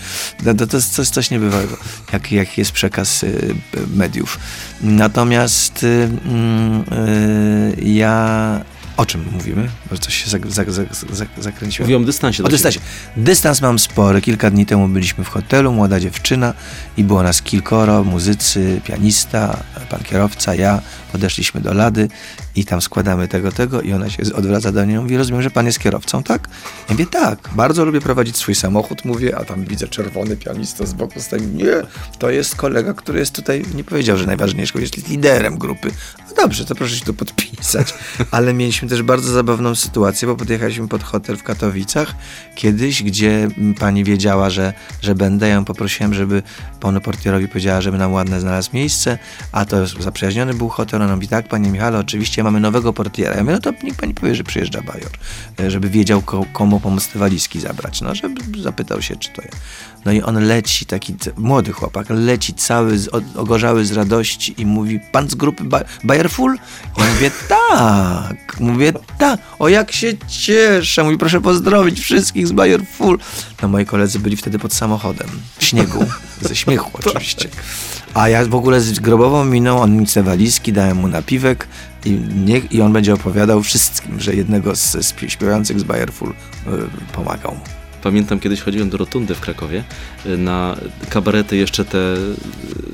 [0.45, 1.77] No, to, to jest coś, coś niebywałego,
[2.13, 3.55] jak, jak jest przekaz y,
[3.95, 4.39] mediów.
[4.81, 8.61] Natomiast y, mm, y, ja...
[8.97, 9.69] O czym mówimy?
[9.91, 11.91] Bo coś się zak, zak, zak, zak, zakręciłem.
[11.91, 12.79] Mówię o dystansie O dystansie.
[13.17, 14.21] Dystans mam spory.
[14.21, 16.53] Kilka dni temu byliśmy w hotelu, młoda dziewczyna
[16.97, 20.81] i było nas kilkoro, muzycy, pianista, pan kierowca, ja.
[21.11, 22.09] Podeszliśmy do Lady
[22.55, 25.51] i tam składamy tego, tego i ona się odwraca do mnie i mówi, rozumiem, że
[25.51, 26.49] pan jest kierowcą, tak?
[26.89, 30.93] Ja mówię, tak, bardzo lubię prowadzić swój samochód, mówię, a tam widzę czerwony pianista z
[30.93, 31.73] boku, stoi, nie,
[32.19, 35.91] to jest kolega, który jest tutaj, nie powiedział, że najważniejszy, jest liderem grupy.
[36.37, 37.93] Dobrze, to proszę się tu podpisać.
[38.31, 42.15] Ale mieliśmy też bardzo zabawną sytuację, bo podjechaliśmy pod hotel w Katowicach
[42.55, 43.47] kiedyś, gdzie
[43.79, 45.47] pani wiedziała, że, że będę.
[45.47, 46.43] Ja ją poprosiłem, żeby
[46.79, 49.17] panu portierowi powiedziała, żeby nam ładne znalazł miejsce,
[49.51, 51.01] a to zaprzyjaźniony był hotel.
[51.01, 53.35] Ona mówi, tak, panie Michale, oczywiście mamy nowego portiera.
[53.35, 55.11] Ja mówię, no to niech pani powie, że przyjeżdża Bajor,
[55.59, 58.01] e, żeby wiedział, ko, komu pomóc te walizki zabrać.
[58.01, 59.51] No, żeby zapytał się, czy to ja.
[60.05, 64.99] No i on leci, taki młody chłopak, leci cały, z, ogorzały z radości i mówi,
[65.11, 66.57] pan z grupy ba Bajerful?
[66.97, 67.31] Ja mówię,
[67.69, 68.59] tak.
[68.59, 69.39] Mówię, tak.
[69.59, 71.03] O, jak się cieszę.
[71.03, 73.19] Mówi, proszę pozdrowić wszystkich z Bajerful.
[73.61, 75.27] No moi koledzy byli wtedy pod samochodem,
[75.57, 76.05] w śniegu,
[76.41, 77.49] ze śmiechu oczywiście.
[78.13, 81.67] A ja w ogóle z grobową miną, on mi te walizki, dałem mu napiwek
[82.05, 86.33] i, nie, i on będzie opowiadał wszystkim, że jednego z, z śpiewających z Bajerful y,
[87.13, 87.76] pomagał mu.
[88.03, 89.83] Pamiętam, kiedyś chodziłem do Rotundy w Krakowie
[90.25, 90.75] y, na
[91.09, 92.17] kabarety jeszcze te y,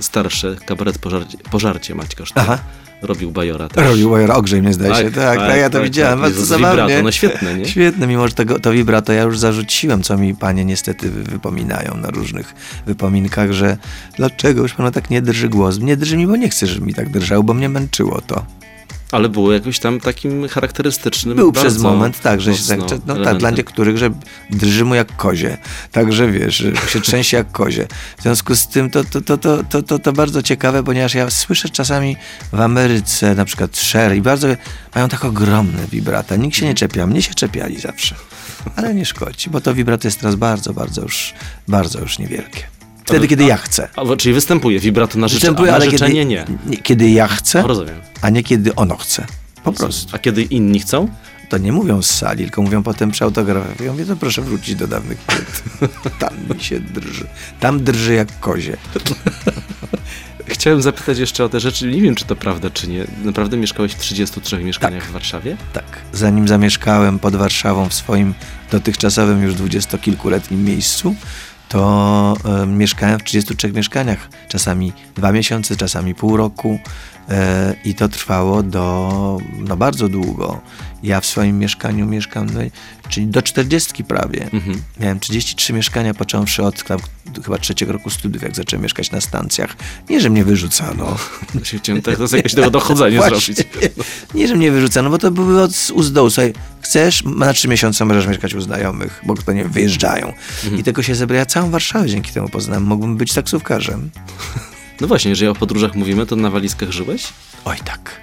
[0.03, 1.95] starsze, kabaret pożarcie, pożarcie
[2.25, 2.41] Sztuka.
[2.41, 2.57] Aha.
[3.01, 3.85] robił Bajora też.
[3.89, 5.11] Robił Bajora, ogrzej mnie zdaje się.
[5.11, 6.19] Tak, tak, ja to tak, widziałem.
[6.19, 6.29] tak.
[6.29, 6.79] bardzo zabawnie.
[6.83, 7.65] vibrato, no świetne, nie?
[7.65, 11.97] Świetne, mimo że tego, to vibrato ja już zarzuciłem, co mi panie niestety wy- wypominają
[11.97, 12.53] na różnych
[12.85, 13.77] wypominkach, że
[14.17, 15.79] dlaczego już panu tak nie drży głos?
[15.79, 18.45] Nie drży mi, bo nie chcę, żeby mi tak drżał, bo mnie męczyło to.
[19.13, 21.35] Ale było jakoś tam takim charakterystycznym.
[21.35, 24.09] Był przez moment tak, że się tak, no tak, dla niektórych, że
[24.49, 25.57] drży mu jak kozie.
[25.91, 27.87] Także wiesz, że się trzęsie jak kozie.
[28.17, 31.29] W związku z tym to, to, to, to, to, to, to bardzo ciekawe, ponieważ ja
[31.29, 32.17] słyszę czasami
[32.53, 34.47] w Ameryce, na przykład Sher i bardzo
[34.95, 36.35] mają tak ogromne wibrata.
[36.35, 38.15] Nikt się nie czepia, mnie się czepiali zawsze.
[38.75, 41.33] Ale nie szkodzi, bo to wibrato jest teraz bardzo, bardzo już,
[41.67, 42.72] bardzo już niewielkie.
[43.05, 43.87] Wtedy, kiedy ja chcę.
[43.95, 46.45] A, bo- czyli występuje vibrato na, życze, Występuję, a na życzenie kiedy, nie.
[46.65, 46.77] nie.
[46.77, 47.95] Kiedy ja chcę, No, rozumiem.
[48.21, 49.25] a nie kiedy ono chce.
[49.63, 50.15] Po prostu.
[50.15, 51.07] A kiedy inni chcą?
[51.49, 53.85] to nie mówią z sali, tylko mówią potem przy autografie.
[53.85, 55.63] Ja mówię, to proszę wrócić do dawnych płyt.
[56.19, 57.27] Tam mi się drży.
[57.59, 58.77] Tam drży jak kozie.
[60.47, 61.87] Chciałem zapytać jeszcze o te rzeczy.
[61.87, 63.05] Nie wiem, czy to prawda, czy nie.
[63.23, 65.57] Naprawdę mieszkałeś w 33 mieszkaniach w Warszawie?
[65.73, 65.85] Tak.
[66.13, 68.33] Zanim zamieszkałem pod Warszawą w swoim
[68.71, 71.15] dotychczasowym już dwudziestokilkuletnim miejscu,
[71.73, 72.33] to
[72.67, 74.29] mieszkałem w 33 mieszkaniach.
[74.47, 76.79] Czasami dwa miesiące, czasami pół roku.
[77.29, 80.61] E, I to trwało do no bardzo długo.
[81.03, 82.59] Ja w swoim mieszkaniu mieszkam, no,
[83.09, 84.43] czyli do 40 prawie.
[84.43, 84.81] Mhm.
[84.99, 86.99] Miałem 33 mieszkania, począwszy od tam,
[87.45, 89.75] chyba trzeciego roku studiów, jak zacząłem mieszkać na stacjach.
[90.09, 91.17] Nie, że mnie wyrzucano.
[91.81, 93.51] Chciałem jest jakieś tego dochodzenie zrobić.
[94.35, 96.29] Nie, że mnie wyrzucano, bo to były od u z dołu.
[96.29, 100.33] Słuchaj, chcesz, na trzy miesiące możesz mieszkać u znajomych, bo to nie wyjeżdżają.
[100.77, 101.39] I tego się zebrała.
[101.39, 102.83] Ja całą Warszawę dzięki temu poznałem.
[102.83, 104.09] Mógłbym być taksówkarzem.
[105.01, 107.23] No właśnie, jeżeli o podróżach mówimy, to na walizkach żyłeś?
[107.65, 108.21] Oj tak.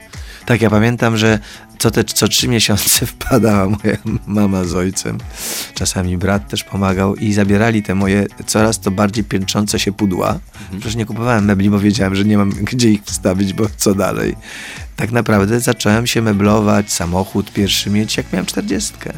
[0.51, 1.39] Tak, ja pamiętam, że
[1.79, 3.97] co te co trzy miesiące wpadała moja
[4.27, 5.19] mama z ojcem.
[5.75, 10.39] Czasami brat też pomagał i zabierali te moje coraz to bardziej piętrzące się pudła.
[10.71, 14.37] Przecież nie kupowałem mebli, bo wiedziałem, że nie mam gdzie ich wstawić, bo co dalej.
[14.97, 19.13] Tak naprawdę zacząłem się meblować, samochód pierwszy mieć, jak miałem czterdziestkę.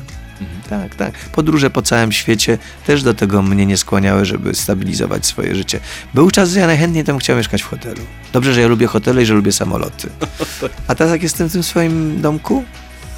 [0.71, 1.15] Tak, tak.
[1.15, 5.81] Podróże po całym świecie też do tego mnie nie skłaniały, żeby stabilizować swoje życie.
[6.15, 8.03] Był czas, że ja najchętniej tam chciałem mieszkać w hotelu.
[8.33, 10.09] Dobrze, że ja lubię hotele i że lubię samoloty.
[10.89, 12.65] A teraz jak jestem w tym swoim domku,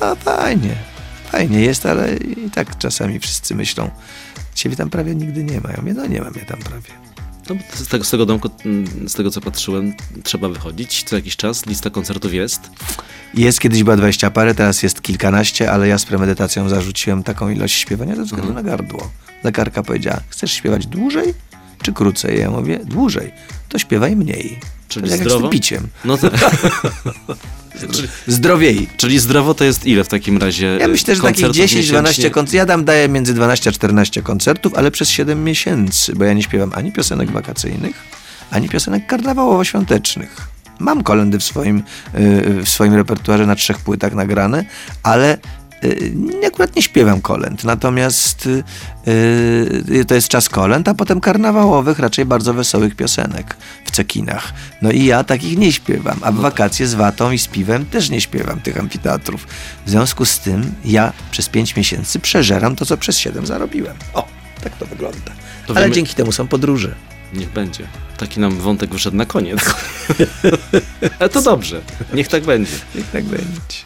[0.01, 0.75] a fajnie.
[1.33, 3.91] Fajnie jest, ale i tak czasami wszyscy myślą,
[4.55, 5.83] ciebie tam prawie nigdy nie mają.
[5.83, 7.04] Mnie no nie mam mnie tam prawie.
[7.49, 11.37] No, z, tego, z tego domku, mm, z tego co patrzyłem, trzeba wychodzić co jakiś
[11.37, 11.67] czas.
[11.67, 12.61] Lista koncertów jest.
[13.35, 17.75] Jest, kiedyś była 20 parę, teraz jest kilkanaście, ale ja z premedytacją zarzuciłem taką ilość
[17.79, 19.11] śpiewania ze względu na gardło.
[19.45, 21.35] Lekarka powiedziała, chcesz śpiewać dłużej
[21.83, 22.41] czy krócej?
[22.41, 23.33] Ja mówię, dłużej.
[23.69, 24.59] To śpiewaj mniej.
[24.89, 25.49] Czyli To jak z zdrowo?
[25.49, 25.89] piciem.
[26.05, 26.43] No to, czyli,
[28.27, 28.89] Zdrowiej.
[28.97, 30.77] czyli zdrowo to jest ile w takim razie?
[30.81, 32.31] Ja myślę, że takich koncertów 10-12 miesięcznie?
[32.31, 32.55] koncertów.
[32.55, 36.43] Ja dam daję między 12 a 14 koncertów, ale przez 7 miesięcy, bo ja nie
[36.43, 37.97] śpiewam ani piosenek wakacyjnych,
[38.51, 40.55] ani piosenek karnawałowo-świątecznych.
[40.79, 41.83] Mam kolendy w swoim,
[42.15, 44.65] yy, w swoim repertuarze na trzech płytach nagrane,
[45.03, 45.39] ale
[46.47, 47.65] akurat nie śpiewam kolęd.
[47.65, 48.49] Natomiast
[49.91, 54.53] yy, to jest czas kolęd, a potem karnawałowych, raczej bardzo wesołych piosenek w cekinach.
[54.83, 58.11] No i ja takich nie śpiewam, a w wakacje z watą i z piwem też
[58.11, 59.47] nie śpiewam tych amfiteatrów.
[59.87, 63.97] W związku z tym ja przez 5 miesięcy przeżeram to, co przez 7 zarobiłem.
[64.15, 64.29] O,
[64.65, 65.19] tak to wygląda.
[65.67, 66.95] To Ale wiemy- dzięki temu są podróże.
[67.35, 67.87] Niech będzie.
[68.17, 69.61] Taki nam wątek wyszedł na koniec.
[71.19, 71.81] Ale to dobrze.
[72.15, 72.73] Niech tak będzie.
[72.95, 73.77] Niech tak będzie.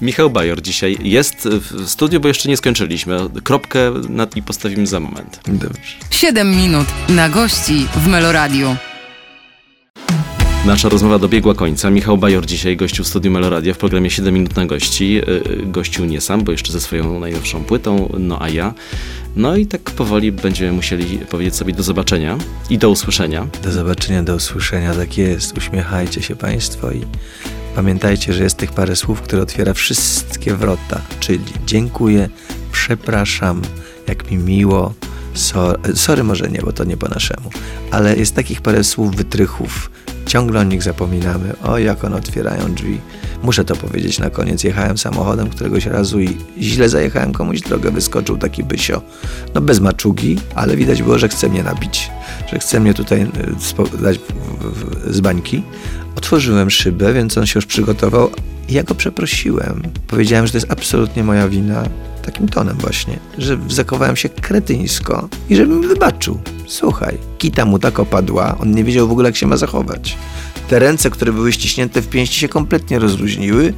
[0.00, 3.18] Michał Bajor dzisiaj jest w studiu, bo jeszcze nie skończyliśmy.
[3.44, 5.40] Kropkę nad i postawimy za moment.
[5.48, 5.92] Dobrze.
[6.10, 8.76] 7 minut na gości w Meloradiu.
[10.66, 11.90] Nasza rozmowa dobiegła końca.
[11.90, 15.12] Michał Bajor dzisiaj gościł w studiu Meloradia w programie 7 minut na gości.
[15.14, 18.74] Yy, Gościł nie sam, bo jeszcze ze swoją najnowszą płytą, no a ja.
[19.36, 22.38] No i tak powoli będziemy musieli powiedzieć sobie do zobaczenia
[22.70, 23.46] i do usłyszenia.
[23.62, 24.94] Do zobaczenia, do usłyszenia.
[24.94, 25.58] Tak jest.
[25.58, 27.04] Uśmiechajcie się Państwo i
[27.76, 31.00] pamiętajcie, że jest tych parę słów, które otwiera wszystkie wrota.
[31.20, 32.28] Czyli dziękuję,
[32.72, 33.62] przepraszam,
[34.08, 34.94] jak mi miło.
[35.34, 37.50] So, sorry może nie, bo to nie po naszemu.
[37.90, 39.90] Ale jest takich parę słów wytrychów.
[40.34, 41.52] Ciągle o nich zapominamy.
[41.62, 43.00] O, jak one otwierają drzwi.
[43.42, 44.64] Muszę to powiedzieć na koniec.
[44.64, 47.90] Jechałem samochodem któregoś razu i źle zajechałem komuś drogę.
[47.90, 49.02] Wyskoczył taki bysio.
[49.54, 52.10] No bez maczugi, ale widać było, że chce mnie nabić.
[52.52, 53.26] Że chce mnie tutaj
[53.60, 54.20] spo- dać
[55.10, 55.62] z bańki.
[56.16, 58.30] Otworzyłem szybę, więc on się już przygotował
[58.68, 59.82] ja go przeprosiłem.
[60.06, 61.84] Powiedziałem, że to jest absolutnie moja wina.
[62.22, 66.40] Takim tonem właśnie, że zachowałem się kretyńsko i żeby mi wybaczył.
[66.66, 70.16] Słuchaj, kita mu tak opadła, on nie wiedział w ogóle jak się ma zachować.
[70.68, 73.74] Te ręce, które były ściśnięte w pięści się kompletnie rozluźniły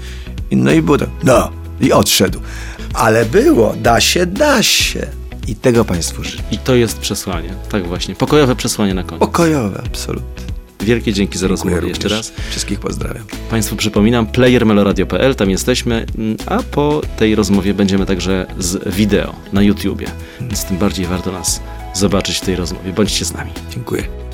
[0.51, 1.51] i no i było tak, no
[1.81, 2.41] i odszedł.
[2.95, 5.07] Ale było, da się, da się.
[5.49, 6.43] I tego Państwu życzę.
[6.51, 7.55] I to jest przesłanie.
[7.69, 8.15] Tak właśnie.
[8.15, 9.21] Pokojowe przesłanie na koniec.
[9.21, 10.47] Pokojowe, absolutnie.
[10.81, 12.19] Wielkie dzięki za Dziękuję rozmowę jeszcze również.
[12.19, 12.33] raz.
[12.51, 13.25] Wszystkich pozdrawiam.
[13.51, 19.63] Państwu przypominam, playermeloradio.pl, tam jesteśmy, mm, a po tej rozmowie będziemy także z wideo na
[19.63, 20.07] YouTubie,
[20.41, 21.61] więc tym bardziej warto nas
[21.97, 22.93] zobaczyć w tej rozmowie.
[22.93, 23.53] Bądźcie z nami.
[23.71, 24.26] Dziękuję.